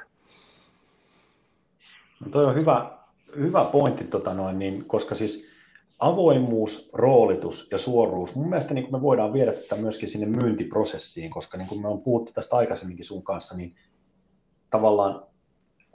No 2.20 2.30
toi 2.30 2.44
on 2.44 2.54
hyvä, 2.54 2.90
hyvä 3.36 3.64
pointti, 3.64 4.04
tota 4.04 4.34
noin, 4.34 4.58
niin, 4.58 4.84
koska 4.84 5.14
siis 5.14 5.50
avoimuus, 5.98 6.90
roolitus 6.92 7.68
ja 7.70 7.78
suoruus, 7.78 8.34
mun 8.34 8.48
mielestä 8.48 8.74
niin 8.74 8.92
me 8.92 9.02
voidaan 9.02 9.32
viedä 9.32 9.52
tätä 9.52 9.76
myöskin 9.76 10.08
sinne 10.08 10.26
myyntiprosessiin, 10.26 11.30
koska 11.30 11.58
niin 11.58 11.68
kuin 11.68 11.82
me 11.82 11.88
on 11.88 12.02
puhuttu 12.02 12.32
tästä 12.32 12.56
aikaisemminkin 12.56 13.04
sun 13.04 13.22
kanssa, 13.22 13.56
niin 13.56 13.76
tavallaan 14.70 15.22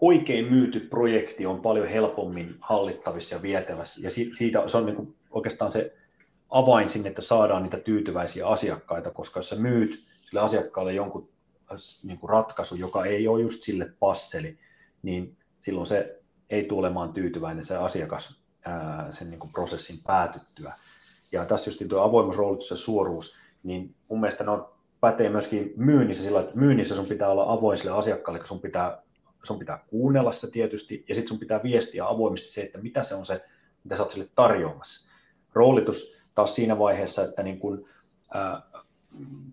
oikein 0.01 0.53
myyty 0.53 0.79
projekti 0.79 1.45
on 1.45 1.61
paljon 1.61 1.87
helpommin 1.87 2.55
hallittavissa 2.59 3.35
ja 3.35 3.41
vietävässä, 3.41 4.01
ja 4.07 4.11
siitä 4.11 4.69
se 4.69 4.77
on 4.77 4.85
niin 4.85 4.95
kuin 4.95 5.15
oikeastaan 5.31 5.71
se 5.71 5.93
avain 6.49 6.89
sinne, 6.89 7.09
että 7.09 7.21
saadaan 7.21 7.63
niitä 7.63 7.77
tyytyväisiä 7.77 8.47
asiakkaita, 8.47 9.11
koska 9.11 9.39
jos 9.39 9.49
sä 9.49 9.55
myyt 9.55 10.03
sille 10.29 10.41
asiakkaalle 10.41 10.93
jonkun 10.93 11.29
niin 12.03 12.19
kuin 12.19 12.29
ratkaisu, 12.29 12.75
joka 12.75 13.05
ei 13.05 13.27
ole 13.27 13.41
just 13.41 13.63
sille 13.63 13.93
passeli, 13.99 14.57
niin 15.01 15.37
silloin 15.59 15.87
se 15.87 16.21
ei 16.49 16.63
tule 16.63 16.79
olemaan 16.79 17.13
tyytyväinen 17.13 17.65
se 17.65 17.75
asiakas 17.75 18.41
ää, 18.65 19.11
sen 19.11 19.29
niin 19.29 19.39
kuin 19.39 19.51
prosessin 19.51 19.99
päätyttyä. 20.07 20.73
Ja 21.31 21.45
tässä 21.45 21.69
just 21.69 21.83
tuo 21.89 22.01
avoimuus, 22.01 22.37
roolitus 22.37 22.69
ja 22.69 22.75
suoruus, 22.75 23.37
niin 23.63 23.95
mun 24.09 24.19
mielestä 24.19 24.43
ne 24.43 24.51
on, 24.51 24.69
pätee 25.01 25.29
myöskin 25.29 25.73
myynnissä 25.75 26.23
sillä, 26.23 26.39
että 26.39 26.55
myynnissä 26.55 26.95
sun 26.95 27.05
pitää 27.05 27.29
olla 27.29 27.53
avoin 27.53 27.77
sille 27.77 27.91
asiakkaalle, 27.91 28.39
kun 28.39 28.47
sun 28.47 28.61
pitää, 28.61 29.01
sun 29.43 29.59
pitää 29.59 29.83
kuunnella 29.87 30.31
sitä 30.31 30.47
tietysti, 30.47 31.05
ja 31.09 31.15
sitten 31.15 31.29
sun 31.29 31.39
pitää 31.39 31.63
viestiä 31.63 32.07
avoimesti 32.07 32.47
se, 32.47 32.61
että 32.61 32.77
mitä 32.77 33.03
se 33.03 33.15
on 33.15 33.25
se, 33.25 33.45
mitä 33.83 33.97
sä 33.97 34.03
oot 34.03 34.11
sille 34.11 34.29
tarjoamassa. 34.35 35.11
Roolitus 35.53 36.14
taas 36.35 36.55
siinä 36.55 36.79
vaiheessa, 36.79 37.23
että 37.23 37.43
niin 37.43 37.59
kun, 37.59 37.85
ää, 38.33 38.61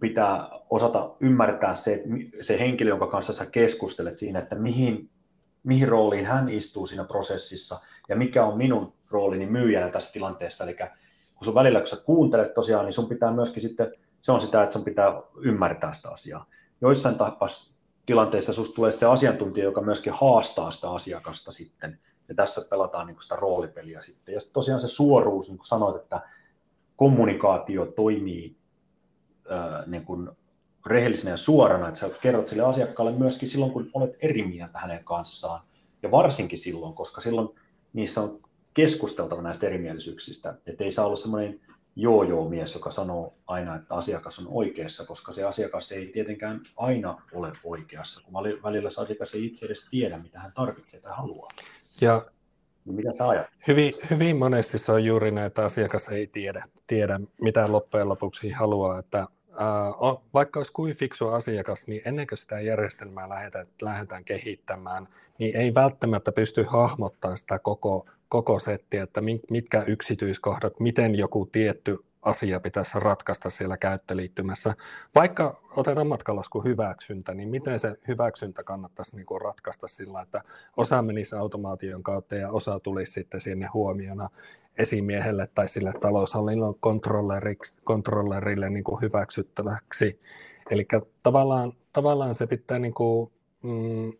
pitää 0.00 0.48
osata 0.70 1.16
ymmärtää 1.20 1.74
se, 1.74 2.02
se 2.40 2.58
henkilö, 2.58 2.90
jonka 2.90 3.06
kanssa 3.06 3.32
sä 3.32 3.46
keskustelet 3.46 4.18
siinä, 4.18 4.38
että 4.38 4.54
mihin, 4.54 5.10
mihin 5.62 5.88
rooliin 5.88 6.26
hän 6.26 6.48
istuu 6.48 6.86
siinä 6.86 7.04
prosessissa 7.04 7.80
ja 8.08 8.16
mikä 8.16 8.44
on 8.44 8.58
minun 8.58 8.92
roolini 9.10 9.46
myyjänä 9.46 9.88
tässä 9.88 10.12
tilanteessa. 10.12 10.64
Eli 10.64 10.76
kun 11.34 11.44
sun 11.44 11.54
välillä, 11.54 11.80
kun 11.80 11.88
sä 11.88 11.96
kuuntelet 11.96 12.54
tosiaan, 12.54 12.84
niin 12.84 12.92
sun 12.92 13.08
pitää 13.08 13.32
myöskin 13.32 13.62
sitten 13.62 13.92
se 14.20 14.32
on 14.32 14.40
sitä, 14.40 14.62
että 14.62 14.72
sun 14.72 14.84
pitää 14.84 15.22
ymmärtää 15.36 15.92
sitä 15.92 16.10
asiaa. 16.10 16.46
Joissain 16.80 17.14
tapas 17.14 17.76
tilanteissa 18.06 18.52
susta 18.52 18.74
tulee 18.74 18.92
se 18.92 19.06
asiantuntija, 19.06 19.64
joka 19.64 19.80
myöskin 19.80 20.12
haastaa 20.12 20.70
sitä 20.70 20.90
asiakasta 20.90 21.52
sitten, 21.52 21.98
ja 22.28 22.34
tässä 22.34 22.66
pelataan 22.70 23.06
niin 23.06 23.22
sitä 23.22 23.36
roolipeliä 23.36 24.00
sitten. 24.00 24.32
Ja 24.34 24.40
sitten 24.40 24.54
tosiaan 24.54 24.80
se 24.80 24.88
suoruus, 24.88 25.48
niin 25.48 25.58
kuin 25.58 25.66
sanoit, 25.66 25.96
että 25.96 26.20
kommunikaatio 26.96 27.86
toimii 27.86 28.56
ää, 29.48 29.84
niin 29.86 30.04
kuin 30.04 30.30
rehellisenä 30.86 31.30
ja 31.30 31.36
suorana, 31.36 31.88
että 31.88 32.00
sä 32.00 32.10
kerrot 32.20 32.48
sille 32.48 32.62
asiakkaalle 32.62 33.12
myöskin 33.12 33.48
silloin, 33.48 33.72
kun 33.72 33.90
olet 33.94 34.16
eri 34.20 34.46
mieltä 34.46 34.78
hänen 34.78 35.04
kanssaan, 35.04 35.60
ja 36.02 36.10
varsinkin 36.10 36.58
silloin, 36.58 36.94
koska 36.94 37.20
silloin 37.20 37.48
niissä 37.92 38.20
on 38.20 38.40
keskusteltava 38.74 39.42
näistä 39.42 39.66
erimielisyyksistä, 39.66 40.54
että 40.66 40.84
ei 40.84 40.92
saa 40.92 41.06
olla 41.06 41.16
semmoinen 41.16 41.60
joo-joo-mies, 41.96 42.74
joka 42.74 42.90
sanoo 42.90 43.34
aina, 43.46 43.76
että 43.76 43.94
asiakas 43.94 44.38
on 44.38 44.46
oikeassa, 44.48 45.06
koska 45.06 45.32
se 45.32 45.44
asiakas 45.44 45.92
ei 45.92 46.06
tietenkään 46.06 46.60
aina 46.76 47.22
ole 47.32 47.52
oikeassa, 47.64 48.20
kun 48.24 48.34
välillä 48.62 48.90
se 48.90 49.00
asiakas 49.00 49.34
ei 49.34 49.46
itse 49.46 49.66
edes 49.66 49.86
tiedä, 49.90 50.18
mitä 50.18 50.38
hän 50.38 50.52
tarvitsee 50.54 51.00
tai 51.00 51.12
haluaa. 51.16 51.50
Ja 52.00 52.22
niin 52.84 52.96
mitä 52.96 53.12
sä 53.12 53.28
ajat? 53.28 53.46
Hyvin, 53.68 53.94
hyvin 54.10 54.36
monesti 54.36 54.78
se 54.78 54.92
on 54.92 55.04
juuri 55.04 55.30
näin, 55.30 55.46
että 55.46 55.64
asiakas 55.64 56.08
ei 56.08 56.26
tiedä, 56.26 56.64
tiedä 56.86 57.20
mitä 57.40 57.72
loppujen 57.72 58.08
lopuksi 58.08 58.50
haluaa. 58.50 58.98
Että, 58.98 59.18
ää, 59.18 59.92
vaikka 60.34 60.60
olisi 60.60 60.72
kuin 60.72 60.96
fiksu 60.96 61.28
asiakas, 61.28 61.86
niin 61.86 62.02
ennen 62.04 62.26
kuin 62.26 62.38
sitä 62.38 62.60
järjestelmää 62.60 63.28
lähdetään, 63.28 63.66
lähdetään 63.82 64.24
kehittämään, 64.24 65.08
niin 65.38 65.56
ei 65.56 65.74
välttämättä 65.74 66.32
pysty 66.32 66.62
hahmottamaan 66.62 67.38
sitä 67.38 67.58
koko, 67.58 68.06
koko 68.28 68.58
settiä, 68.58 69.02
että 69.02 69.20
mitkä 69.50 69.82
yksityiskohdat, 69.86 70.80
miten 70.80 71.14
joku 71.14 71.48
tietty 71.52 71.98
asia 72.22 72.60
pitäisi 72.60 73.00
ratkaista 73.00 73.50
siellä 73.50 73.76
käyttöliittymässä. 73.76 74.74
Vaikka 75.14 75.60
otetaan 75.76 76.06
matkalasku 76.06 76.64
hyväksyntä, 76.64 77.34
niin 77.34 77.48
miten 77.48 77.80
se 77.80 77.96
hyväksyntä 78.08 78.64
kannattaisi 78.64 79.16
niin 79.16 79.26
kuin 79.26 79.40
ratkaista 79.40 79.88
sillä, 79.88 80.22
että 80.22 80.42
osa 80.76 81.02
menisi 81.02 81.36
automaation 81.36 82.02
kautta 82.02 82.34
ja 82.34 82.50
osa 82.50 82.80
tulisi 82.80 83.12
sitten 83.12 83.40
sinne 83.40 83.68
huomiona 83.74 84.28
esimiehelle 84.78 85.48
tai 85.54 85.68
sille 85.68 85.92
taloushallinnon 86.00 86.74
kontrollerille 87.84 88.70
niin 88.70 88.84
kuin 88.84 89.00
hyväksyttäväksi. 89.00 90.20
Eli 90.70 90.86
tavallaan, 91.22 91.72
tavallaan 91.92 92.34
se 92.34 92.46
pitää 92.46 92.78
niin 92.78 92.94
kuin, 92.94 93.32
mm, 93.62 94.12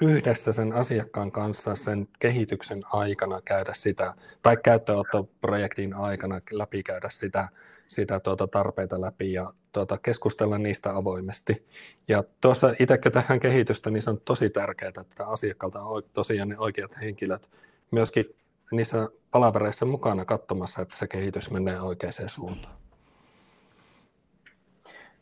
yhdessä 0.00 0.52
sen 0.52 0.72
asiakkaan 0.72 1.32
kanssa 1.32 1.74
sen 1.74 2.08
kehityksen 2.18 2.82
aikana 2.92 3.40
käydä 3.44 3.74
sitä, 3.74 4.14
tai 4.42 4.56
käyttöönottoprojektin 4.56 5.94
aikana 5.94 6.40
läpikäydä 6.50 7.08
sitä, 7.10 7.48
sitä 7.88 8.20
tuota 8.20 8.46
tarpeita 8.46 9.00
läpi 9.00 9.32
ja 9.32 9.52
tuota, 9.72 9.98
keskustella 9.98 10.58
niistä 10.58 10.96
avoimesti. 10.96 11.66
Ja 12.08 12.24
tuossa 12.40 12.74
itsekö 12.78 13.10
tähän 13.10 13.40
kehitystä, 13.40 13.90
niin 13.90 14.02
se 14.02 14.10
on 14.10 14.20
tosi 14.24 14.50
tärkeää, 14.50 14.92
että 15.00 15.26
asiakkaalta 15.26 15.82
on 15.82 16.02
tosiaan 16.12 16.48
ne 16.48 16.58
oikeat 16.58 16.90
henkilöt 17.00 17.48
myöskin 17.90 18.34
niissä 18.72 19.08
palavereissa 19.30 19.86
mukana 19.86 20.24
katsomassa, 20.24 20.82
että 20.82 20.96
se 20.96 21.06
kehitys 21.06 21.50
menee 21.50 21.80
oikeaan 21.80 22.12
suuntaan. 22.26 22.74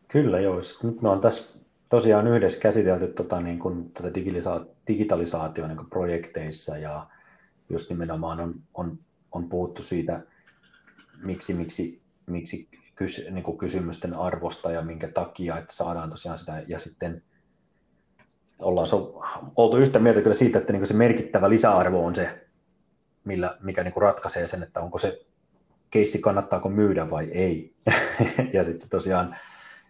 Kyllä 0.08 0.40
joo, 0.40 0.60
nyt 0.82 1.02
me 1.02 1.08
on 1.08 1.20
tässä 1.20 1.59
tosiaan 1.90 2.26
yhdessä 2.26 2.60
käsitelty 2.60 3.08
tota, 3.08 3.40
niin 3.40 3.58
kuin, 3.58 3.92
tätä 3.92 4.10
digitalisaatio 4.88 5.66
niin 5.66 5.76
kuin 5.76 5.90
projekteissa 5.90 6.78
ja 6.78 7.06
just 7.68 7.90
nimenomaan 7.90 8.40
on, 8.40 8.54
on, 8.74 8.98
on 9.32 9.48
puhuttu 9.48 9.82
siitä, 9.82 10.20
miksi, 11.22 11.54
miksi, 11.54 12.02
miksi 12.26 12.68
kys, 12.94 13.26
niin 13.30 13.44
kuin 13.44 13.58
kysymysten 13.58 14.14
arvosta 14.14 14.72
ja 14.72 14.82
minkä 14.82 15.08
takia, 15.08 15.58
että 15.58 15.74
saadaan 15.74 16.10
tosiaan 16.10 16.38
sitä 16.38 16.62
ja 16.66 16.78
sitten 16.78 17.22
ollaan 18.58 18.86
so, 18.86 19.22
oltu 19.56 19.76
yhtä 19.76 19.98
mieltä 19.98 20.22
kyllä 20.22 20.34
siitä, 20.34 20.58
että 20.58 20.72
niin 20.72 20.80
kuin 20.80 20.88
se 20.88 20.94
merkittävä 20.94 21.50
lisäarvo 21.50 22.06
on 22.06 22.14
se, 22.14 22.46
millä, 23.24 23.56
mikä 23.60 23.84
niin 23.84 23.94
kuin 23.94 24.02
ratkaisee 24.02 24.46
sen, 24.46 24.62
että 24.62 24.80
onko 24.80 24.98
se 24.98 25.26
keissi 25.90 26.18
kannattaako 26.18 26.68
myydä 26.68 27.10
vai 27.10 27.30
ei. 27.30 27.74
ja 28.54 28.64
sitten 28.64 28.88
tosiaan 28.88 29.36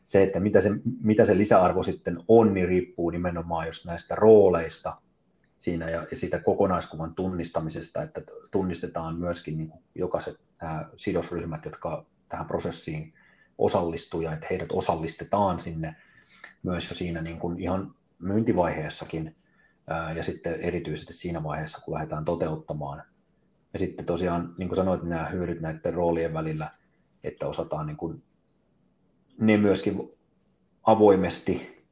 se, 0.03 0.23
että 0.23 0.41
mitä 0.41 0.61
se, 0.61 0.71
mitä 1.03 1.25
se 1.25 1.39
lisäarvo 1.39 1.83
sitten 1.83 2.25
on, 2.29 2.55
niin 2.55 2.69
riippuu 2.69 3.11
nimenomaan 3.11 3.67
just 3.67 3.85
näistä 3.85 4.15
rooleista 4.15 4.97
siinä 5.59 5.91
ja, 5.91 6.07
ja 6.11 6.17
siitä 6.17 6.39
kokonaiskuvan 6.39 7.15
tunnistamisesta, 7.15 8.03
että 8.03 8.23
tunnistetaan 8.51 9.19
myöskin 9.19 9.59
niin 9.59 9.69
kuin 9.69 9.83
jokaiset 9.95 10.41
nämä 10.61 10.89
sidosryhmät, 10.97 11.65
jotka 11.65 12.07
tähän 12.29 12.47
prosessiin 12.47 13.15
osallistuu 13.59 14.21
ja 14.21 14.33
että 14.33 14.47
heidät 14.51 14.73
osallistetaan 14.73 15.61
sinne 15.61 15.97
myös 16.63 16.91
jo 16.91 16.97
siinä 16.97 17.23
niin 17.23 17.39
kuin 17.39 17.61
ihan 17.61 17.95
myyntivaiheessakin 18.19 19.37
ja 20.17 20.23
sitten 20.23 20.61
erityisesti 20.61 21.13
siinä 21.13 21.43
vaiheessa, 21.43 21.85
kun 21.85 21.95
lähdetään 21.95 22.25
toteuttamaan. 22.25 23.03
Ja 23.73 23.79
sitten 23.79 24.07
tosiaan, 24.07 24.55
niin 24.59 24.69
kuin 24.69 24.77
sanoit, 24.77 25.03
nämä 25.03 25.27
hyödyt 25.27 25.61
näiden 25.61 25.95
roolien 25.95 26.35
välillä, 26.35 26.71
että 27.25 27.47
osataan 27.47 27.87
niin 27.87 27.97
kuin 27.97 28.23
ne 29.40 29.57
myöskin 29.57 30.12
avoimesti 30.83 31.85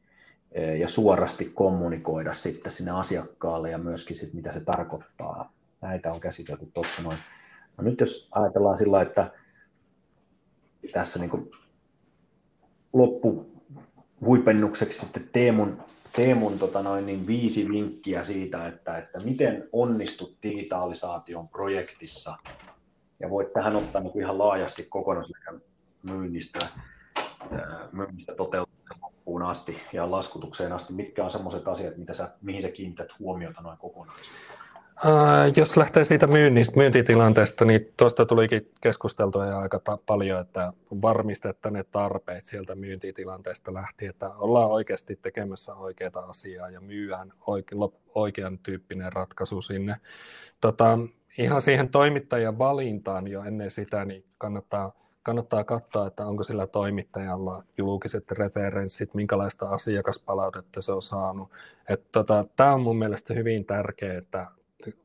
e, 0.53 0.77
ja 0.77 0.89
suorasti 0.89 1.45
kommunikoida 1.45 2.33
sitten 2.33 2.73
sinne 2.73 2.91
asiakkaalle 2.91 3.71
ja 3.71 3.79
myöskin 3.79 4.17
sitten 4.17 4.37
mitä 4.37 4.53
se 4.53 4.61
tarkoittaa. 4.61 5.53
Näitä 5.81 6.13
on 6.13 6.21
käsitelty 6.21 6.67
tuossa 6.75 7.03
noin. 7.03 7.19
No 7.77 7.85
nyt 7.85 8.01
jos 8.01 8.29
ajatellaan 8.31 8.79
sillä, 8.79 9.03
että 9.03 9.31
tässä 10.93 11.19
niin 11.19 11.51
loppu 12.93 13.47
huipennukseksi 14.21 15.01
sitten 15.01 15.29
Teemun, 15.33 15.83
Teemun 16.17 16.59
tota 16.59 16.83
noin, 16.83 17.07
niin 17.07 17.27
viisi 17.27 17.69
vinkkiä 17.69 18.25
siitä, 18.25 18.67
että, 18.67 18.99
että 18.99 19.21
miten 19.21 19.69
onnistut 19.73 20.37
digitalisaation 20.43 21.49
projektissa. 21.49 22.37
Ja 23.21 23.31
voit 23.31 23.53
tähän 23.53 23.77
ottaa 23.77 24.03
niin 24.03 24.21
ihan 24.21 24.39
laajasti 24.39 24.83
kokonaisuuden 24.83 25.63
myynnistä 26.03 26.59
myynnistä 27.93 28.35
toteutukseen 28.35 29.01
loppuun 29.03 29.43
asti 29.43 29.77
ja 29.93 30.11
laskutukseen 30.11 30.73
asti, 30.73 30.93
mitkä 30.93 31.25
on 31.25 31.31
sellaiset 31.31 31.69
asiat, 31.69 31.97
mitä 31.97 32.15
sä, 32.15 32.29
mihin 32.43 32.63
sä 32.63 32.71
kiinnität 32.71 33.09
huomiota 33.19 33.61
noin 33.61 33.79
kokonaisuudessaan? 33.79 34.69
Jos 35.57 35.77
lähtee 35.77 36.05
siitä 36.05 36.27
myynnistä, 36.27 36.77
myyntitilanteesta, 36.77 37.65
niin 37.65 37.93
tuosta 37.97 38.27
tulikin 38.27 38.71
keskusteltua 38.81 39.47
jo 39.47 39.59
aika 39.59 39.79
ta- 39.79 39.99
paljon, 40.07 40.41
että 40.41 40.73
varmistetaan 41.03 41.73
ne 41.73 41.85
tarpeet 41.85 42.45
sieltä 42.45 42.75
myyntitilanteesta 42.75 43.75
lähtien, 43.75 44.11
että 44.11 44.31
ollaan 44.31 44.71
oikeasti 44.71 45.19
tekemässä 45.23 45.75
oikeaa 45.75 46.27
asiaa 46.29 46.71
ja 46.71 46.81
myyään 46.81 47.33
oike- 47.41 47.99
oikean 48.15 48.59
tyyppinen 48.59 49.13
ratkaisu 49.13 49.63
sinne. 49.63 49.97
Tota, 50.61 50.99
ihan 51.39 51.63
siihen 51.63 51.89
toimittajan 51.89 52.59
valintaan 52.59 53.29
jo 53.29 53.43
ennen 53.43 53.71
sitä, 53.71 54.05
niin 54.05 54.25
kannattaa 54.39 54.93
kannattaa 55.23 55.65
katsoa, 55.65 56.07
että 56.07 56.27
onko 56.27 56.45
sillä 56.45 56.67
toimittajalla 56.67 57.65
julkiset 57.79 58.31
referenssit, 58.31 59.15
minkälaista 59.15 59.69
asiakaspalautetta 59.69 60.83
se 60.83 60.93
on 60.93 61.03
saanut. 61.03 61.51
tota, 62.13 62.45
Tämä 62.57 62.75
on 62.75 62.81
mun 62.81 62.99
mielestä 62.99 63.35
hyvin 63.35 63.65
tärkeää, 63.65 64.19
että 64.19 64.47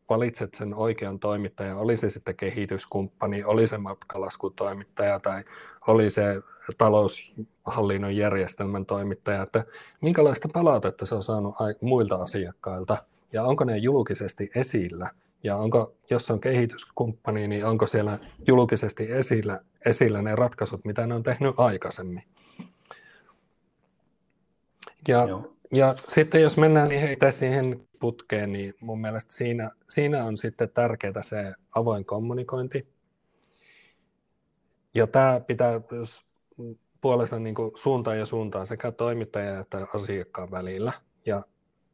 valitset 0.10 0.54
sen 0.54 0.74
oikean 0.74 1.20
toimittajan, 1.20 1.78
oli 1.78 1.98
se 1.98 2.10
sitten 2.10 2.36
kehityskumppani, 2.36 3.44
oli 3.44 3.68
se 3.68 3.78
matkalaskutoimittaja 3.78 5.20
tai 5.20 5.44
oli 5.88 6.10
se 6.10 6.42
taloushallinnon 6.78 8.16
järjestelmän 8.16 8.86
toimittaja, 8.86 9.42
että 9.42 9.66
minkälaista 10.02 10.50
palautetta 10.54 11.06
se 11.06 11.16
on 11.16 11.24
saanut 11.24 11.56
muilta 11.82 12.16
asiakkailta? 12.16 12.98
Ja 13.34 13.44
onko 13.44 13.64
ne 13.64 13.78
julkisesti 13.78 14.52
esillä 14.56 15.10
ja 15.44 15.58
onko, 15.58 15.96
jos 16.10 16.32
on 16.32 16.42
kehityskumppani, 16.42 17.48
niin 17.48 17.66
onko 17.66 17.88
siellä 17.88 18.20
julkisesti 18.48 19.12
esillä, 19.12 19.60
esillä 19.86 20.22
ne 20.22 20.36
ratkaisut, 20.36 20.86
mitä 20.86 21.08
ne 21.08 21.16
on 21.16 21.24
tehnyt 21.24 21.54
aikaisemmin. 21.58 22.24
Ja, 25.08 25.28
ja 25.72 25.96
sitten 26.08 26.42
jos 26.42 26.58
mennään 26.58 26.90
niin 26.90 27.02
heitä 27.02 27.32
siihen 27.32 27.88
putkeen, 28.00 28.52
niin 28.52 28.74
mun 28.80 29.02
mielestä 29.02 29.34
siinä, 29.34 29.72
siinä 29.90 30.26
on 30.26 30.38
sitten 30.38 30.70
tärkeää 30.70 31.22
se 31.22 31.54
avoin 31.76 32.06
kommunikointi. 32.06 32.88
Ja 34.94 35.08
tämä 35.08 35.42
pitää 35.48 35.82
puolesta 37.02 37.40
niin 37.40 37.56
kuin 37.56 37.72
suuntaan 37.76 38.20
ja 38.20 38.26
suuntaan 38.26 38.68
sekä 38.68 38.92
toimittajan 38.92 39.60
että 39.60 39.88
asiakkaan 39.94 40.52
välillä. 40.52 40.94
Ja 41.26 41.44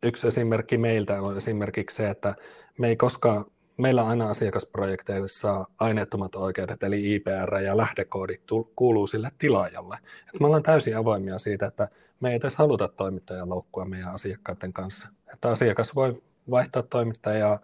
yksi 0.04 0.28
esimerkki 0.28 0.78
meiltä 0.78 1.22
on 1.22 1.38
esimerkiksi 1.38 1.96
se, 1.98 2.10
että 2.10 2.36
me 2.80 2.88
ei 2.88 2.96
koskaan, 2.96 3.46
meillä 3.78 4.08
aina 4.08 4.30
asiakasprojekteissa 4.30 5.66
aineettomat 5.80 6.36
oikeudet, 6.36 6.84
eli 6.84 7.16
IPR 7.16 7.56
ja 7.66 7.78
lähdekoodit 7.78 8.42
kuuluu 8.76 9.08
sille 9.08 9.32
tilaajalle. 9.38 9.98
Et 10.34 10.40
me 10.40 10.46
ollaan 10.46 10.64
täysin 10.64 10.98
avoimia 10.98 11.40
siitä, 11.40 11.66
että 11.66 11.88
me 12.20 12.30
ei 12.30 12.36
edes 12.36 12.56
haluta 12.56 12.88
toimittajan 12.88 13.50
loukkua 13.50 13.86
meidän 13.86 14.14
asiakkaiden 14.14 14.74
kanssa. 14.74 15.08
Että 15.34 15.50
asiakas 15.50 15.96
voi 15.96 16.22
vaihtaa 16.50 16.84
toimittajaa 16.84 17.60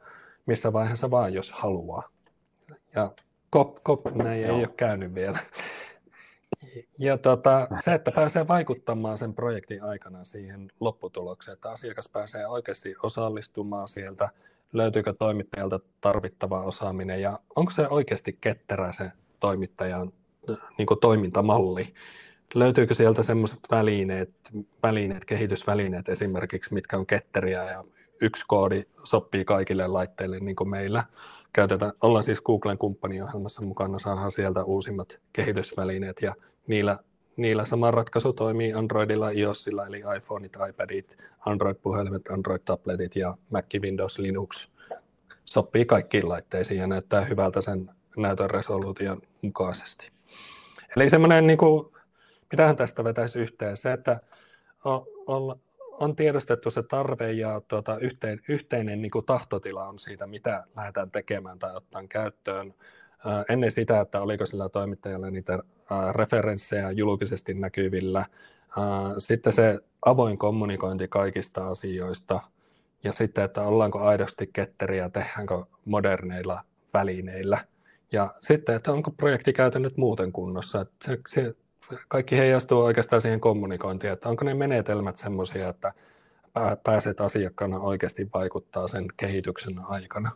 missä 0.46 0.74
vaiheessa 0.74 1.12
vaan, 1.12 1.34
jos 1.34 1.52
haluaa. 1.52 2.10
Ja 2.96 3.12
kop, 3.50 3.84
kop 3.84 4.06
näin 4.16 4.42
Joo. 4.42 4.58
ei 4.58 4.64
ole 4.64 4.74
käynyt 4.78 5.14
vielä. 5.14 5.40
Ja 7.00 7.18
tota, 7.18 7.68
se, 7.84 7.94
että 7.94 8.12
pääsee 8.12 8.48
vaikuttamaan 8.48 9.18
sen 9.18 9.34
projektin 9.34 9.84
aikana 9.84 10.24
siihen 10.24 10.72
lopputulokseen, 10.80 11.54
että 11.54 11.72
asiakas 11.72 12.10
pääsee 12.10 12.48
oikeasti 12.48 12.96
osallistumaan 13.04 13.88
sieltä, 13.88 14.30
löytyykö 14.74 15.14
toimittajalta 15.14 15.80
tarvittava 16.02 16.64
osaaminen 16.64 17.22
ja 17.22 17.40
onko 17.56 17.72
se 17.72 17.88
oikeasti 17.88 18.38
ketterä 18.42 18.92
se 18.92 19.12
toimittajan 19.40 20.14
niin 20.78 20.88
toimintamalli. 21.02 21.94
Löytyykö 22.54 22.94
sieltä 22.94 23.24
sellaiset 23.24 23.60
välineet, 23.72 24.32
välineet, 24.84 25.26
kehitysvälineet 25.26 26.10
esimerkiksi, 26.10 26.74
mitkä 26.74 26.98
on 26.98 27.06
ketteriä 27.06 27.64
ja 27.72 27.84
yksi 28.22 28.46
koodi 28.48 28.84
sopii 29.04 29.46
kaikille 29.46 29.88
laitteille 29.88 30.40
niin 30.40 30.56
kuin 30.56 30.70
meillä. 30.70 31.04
Käytetään, 31.54 31.92
ollaan 32.02 32.24
siis 32.24 32.42
Googlen 32.42 32.78
kumppaniohjelmassa 32.78 33.62
mukana, 33.62 34.00
saadaan 34.00 34.32
sieltä 34.32 34.64
uusimmat 34.64 35.20
kehitysvälineet 35.34 36.22
ja 36.22 36.36
niillä, 36.68 37.00
niillä 37.38 37.66
sama 37.66 37.92
ratkaisu 37.92 38.34
toimii 38.34 38.74
Androidilla, 38.74 39.30
iOSilla 39.30 39.88
eli 39.88 40.04
iPhoneit, 40.18 40.58
iPadit, 40.70 41.18
Android-puhelimet, 41.46 42.22
Android-tabletit 42.30 43.16
ja 43.16 43.38
Mac, 43.50 43.66
Windows, 43.82 44.20
Linux. 44.20 44.70
Sopii 45.46 45.86
kaikkiin 45.86 46.30
laitteisiin 46.30 46.80
ja 46.80 46.88
näyttää 46.88 47.26
hyvältä 47.26 47.62
sen 47.62 47.92
näytön 48.18 48.50
resoluution 48.50 49.22
mukaisesti. 49.42 50.12
Eli 50.96 51.10
semmoinen, 51.10 51.48
niin 51.48 51.58
kuin, 51.58 51.92
mitähän 52.52 52.76
tästä 52.76 53.04
vetäisi 53.04 53.40
yhteen, 53.40 53.78
se, 53.78 53.94
että 53.94 54.20
on, 54.84 55.60
on, 56.00 56.16
tiedostettu 56.16 56.72
se 56.72 56.84
tarve 56.84 57.32
ja 57.32 57.62
tuota, 57.68 57.98
yhteen, 57.98 58.42
yhteinen 58.48 59.02
niin 59.02 59.12
kuin 59.12 59.26
tahtotila 59.26 59.88
on 59.88 60.00
siitä, 60.00 60.28
mitä 60.28 60.64
lähdetään 60.76 61.12
tekemään 61.12 61.60
tai 61.60 61.76
ottaa 61.76 62.04
käyttöön. 62.10 62.74
Ennen 63.50 63.72
sitä, 63.72 64.00
että 64.00 64.22
oliko 64.22 64.46
sillä 64.46 64.70
toimittajalla 64.70 65.30
niitä 65.30 65.60
referenssejä 66.12 66.92
julkisesti 66.92 67.54
näkyvillä. 67.54 68.26
Sitten 69.18 69.54
se 69.54 69.80
avoin 70.06 70.38
kommunikointi 70.38 71.08
kaikista 71.08 71.68
asioista 71.68 72.42
ja 73.04 73.14
sitten, 73.14 73.44
että 73.44 73.62
ollaanko 73.62 74.00
aidosti 74.00 74.50
ketteriä, 74.54 75.10
tehdäänkö 75.10 75.64
moderneilla 75.86 76.64
välineillä. 76.94 77.66
Ja 78.12 78.34
sitten, 78.42 78.76
että 78.76 78.92
onko 78.92 79.12
projekti 79.12 79.54
käytänyt 79.54 79.98
muuten 79.98 80.32
kunnossa. 80.32 80.86
Se, 81.04 81.18
se, 81.28 81.56
kaikki 82.08 82.38
heijastuu 82.38 82.82
oikeastaan 82.82 83.22
siihen 83.22 83.40
kommunikointiin, 83.40 84.14
että 84.14 84.30
onko 84.30 84.46
ne 84.46 84.54
menetelmät 84.54 85.18
semmoisia, 85.18 85.70
että 85.70 85.94
pääset 86.84 87.22
asiakkaana 87.22 87.80
oikeasti 87.80 88.30
vaikuttaa 88.34 88.88
sen 88.88 89.06
kehityksen 89.18 89.80
aikana. 89.80 90.32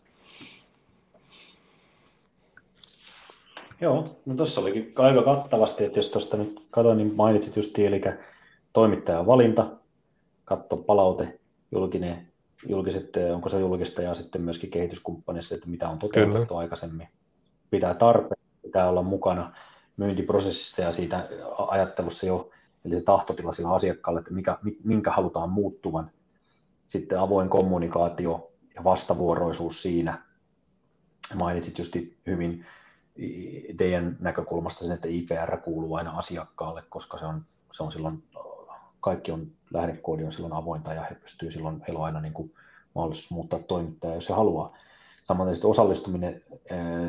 Joo, 3.82 4.06
no 4.26 4.36
tuossa 4.36 4.62
olikin 4.62 4.94
aika 4.96 5.24
kattavasti, 5.24 5.84
että 5.84 6.00
jos 6.00 6.12
tuosta 6.12 6.38
nyt 6.38 6.68
katsoin, 6.72 6.98
niin 6.98 7.16
mainitsit 7.16 7.56
just 7.56 7.80
eli 7.80 8.02
toimittajan 8.74 9.26
valinta, 9.26 9.68
katso 10.46 10.78
palaute, 10.78 11.40
julkinen, 11.72 12.28
julkiset, 12.68 13.18
onko 13.34 13.50
se 13.50 13.60
julkista 13.60 14.02
ja 14.02 14.16
sitten 14.16 14.42
myöskin 14.42 14.72
kehityskumppanissa, 14.72 15.56
että 15.56 15.68
mitä 15.70 15.90
on 15.90 16.00
toteutettu 16.00 16.46
Kyllä. 16.46 16.60
aikaisemmin. 16.60 17.08
Pitää 17.70 17.94
tarpeen, 17.94 18.42
pitää 18.62 18.90
olla 18.90 19.02
mukana 19.02 19.54
myyntiprosessissa 19.98 20.82
ja 20.82 20.92
siitä 20.92 21.28
ajattelussa 21.68 22.26
jo, 22.26 22.50
eli 22.86 22.96
se 22.96 23.04
tahtotila 23.04 23.54
sillä 23.54 23.74
asiakkaalle, 23.74 24.20
että 24.20 24.34
mikä, 24.34 24.58
minkä 24.84 25.12
halutaan 25.12 25.50
muuttuvan. 25.50 26.12
Sitten 26.88 27.20
avoin 27.20 27.50
kommunikaatio 27.50 28.52
ja 28.76 28.84
vastavuoroisuus 28.84 29.82
siinä. 29.82 30.24
Mainitsit 31.36 31.78
just 31.78 31.96
hyvin 32.26 32.66
teidän 33.78 34.18
näkökulmasta 34.20 34.86
sen, 34.86 34.96
että 34.96 35.08
IPR 35.08 35.58
kuuluu 35.58 35.96
aina 35.96 36.12
asiakkaalle, 36.12 36.84
koska 36.90 37.18
se 37.18 37.26
on, 37.26 37.46
se 37.72 37.84
on 37.84 37.92
silloin, 37.92 38.24
kaikki 39.02 39.32
on, 39.32 39.48
lähdekoodi 39.74 40.24
on 40.24 40.32
silloin 40.32 40.54
avointa 40.54 40.94
ja 40.94 41.04
he 41.04 41.16
pystyy 41.16 41.52
silloin, 41.52 41.82
heillä 41.82 42.00
on 42.00 42.06
aina 42.06 42.22
niin 42.22 42.34
kuin 42.34 42.54
mahdollisuus 42.96 43.32
muuttaa 43.32 43.60
toimittajaa, 43.60 44.16
jos 44.16 44.26
se 44.26 44.34
haluaa. 44.34 44.78
Samoin 45.24 45.56
osallistuminen 45.64 46.44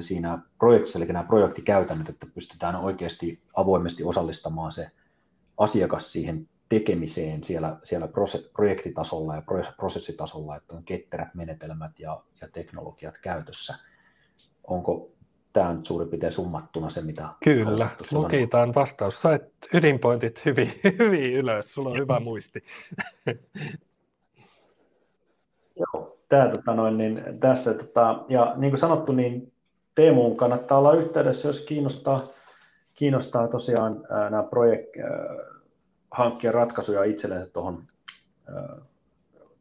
siinä 0.01 0.39
projektissa, 0.59 0.99
eli 0.99 1.07
nämä 1.07 1.25
projektikäytännöt, 1.25 2.09
että 2.09 2.27
pystytään 2.35 2.77
oikeasti 2.77 3.43
avoimesti 3.55 4.05
osallistamaan 4.05 4.73
se 4.73 4.91
asiakas 5.59 6.13
siihen 6.13 6.49
tekemiseen 6.69 7.45
siellä, 7.45 7.77
siellä 7.85 8.09
projektitasolla 8.53 9.35
ja 9.35 9.43
prosessitasolla, 9.77 10.57
että 10.57 10.75
on 10.75 10.85
ketterät 10.85 11.35
menetelmät 11.35 11.99
ja, 11.99 12.23
ja 12.41 12.49
teknologiat 12.49 13.19
käytössä. 13.19 13.75
Onko 14.67 15.11
tämä 15.53 15.69
on 15.69 15.87
suurin 15.87 16.09
piirtein 16.09 16.33
summattuna 16.33 16.91
se, 16.91 17.01
mitä 17.01 17.29
Kyllä, 17.45 17.89
lukitaan 18.13 18.75
vastaus. 18.75 19.23
Sait 19.23 19.43
ydinpointit 19.75 20.45
hyvin, 20.45 20.81
hyvin 20.99 21.33
ylös, 21.33 21.75
sulla 21.75 21.91
on 21.91 21.99
hyvä 21.99 22.21
muisti. 22.21 22.65
Joo, 25.79 26.19
tämä, 26.29 26.49
tota 26.49 26.75
noin, 26.75 26.99
niin, 26.99 27.21
tässä, 27.41 27.75
tota, 27.75 28.25
ja 28.29 28.55
niin 28.57 28.71
kuin 28.71 28.81
sanottu, 28.81 29.13
niin 29.13 29.53
Teemuun 29.95 30.37
kannattaa 30.37 30.79
olla 30.79 30.95
yhteydessä, 30.95 31.49
jos 31.49 31.61
kiinnostaa, 31.61 32.29
kiinnostaa 32.95 33.49
tosiaan 33.49 34.07
ää, 34.11 34.31
nämä 34.31 34.43
projekt, 34.43 34.97
ää, 34.97 35.11
hankkia 36.11 36.53
ratkaisuja 36.53 37.05
itsellensä 37.05 37.51
tuohon 37.53 37.83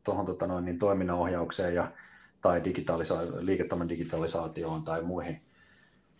tuohon 0.04 0.26
tota 0.26 0.48
noin, 0.48 0.66
niin 0.66 0.80
toiminnanohjaukseen 0.80 1.76
ja, 1.76 1.92
tai 2.42 2.60
digitalisa- 2.60 3.38
liiketoiminnan 3.40 3.90
digitalisaatioon 3.90 4.84
tai 4.84 5.02
muihin 5.02 5.42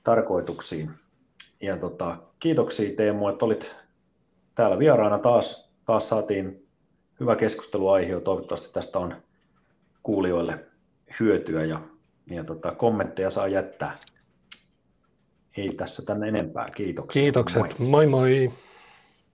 tarkoituksiin. 0.04 0.90
Ja 1.62 1.78
tota, 1.78 2.18
kiitoksia 2.40 2.96
Teemu, 2.96 3.28
että 3.28 3.46
olit 3.46 3.76
täällä 4.56 4.80
vieraana 4.80 5.20
taas. 5.20 5.70
Taas 5.86 6.10
saatiin 6.10 6.68
hyvä 7.20 7.36
keskusteluaihe 7.36 8.12
ja 8.12 8.22
toivottavasti 8.22 8.74
tästä 8.74 9.00
on 9.00 9.16
kuulijoille 10.04 10.66
hyötyä 11.20 11.66
ja, 11.66 11.82
ja 12.30 12.44
tota, 12.44 12.72
kommentteja 12.72 13.30
saa 13.30 13.48
jättää. 13.48 13.98
Ei 15.58 15.70
tässä 15.70 16.06
tänne 16.06 16.28
enempää. 16.28 16.70
Kiitoksia. 16.76 17.22
Kiitokset. 17.22 17.80
Moi 17.80 18.08
moi. 18.08 18.08
moi. 18.08 18.54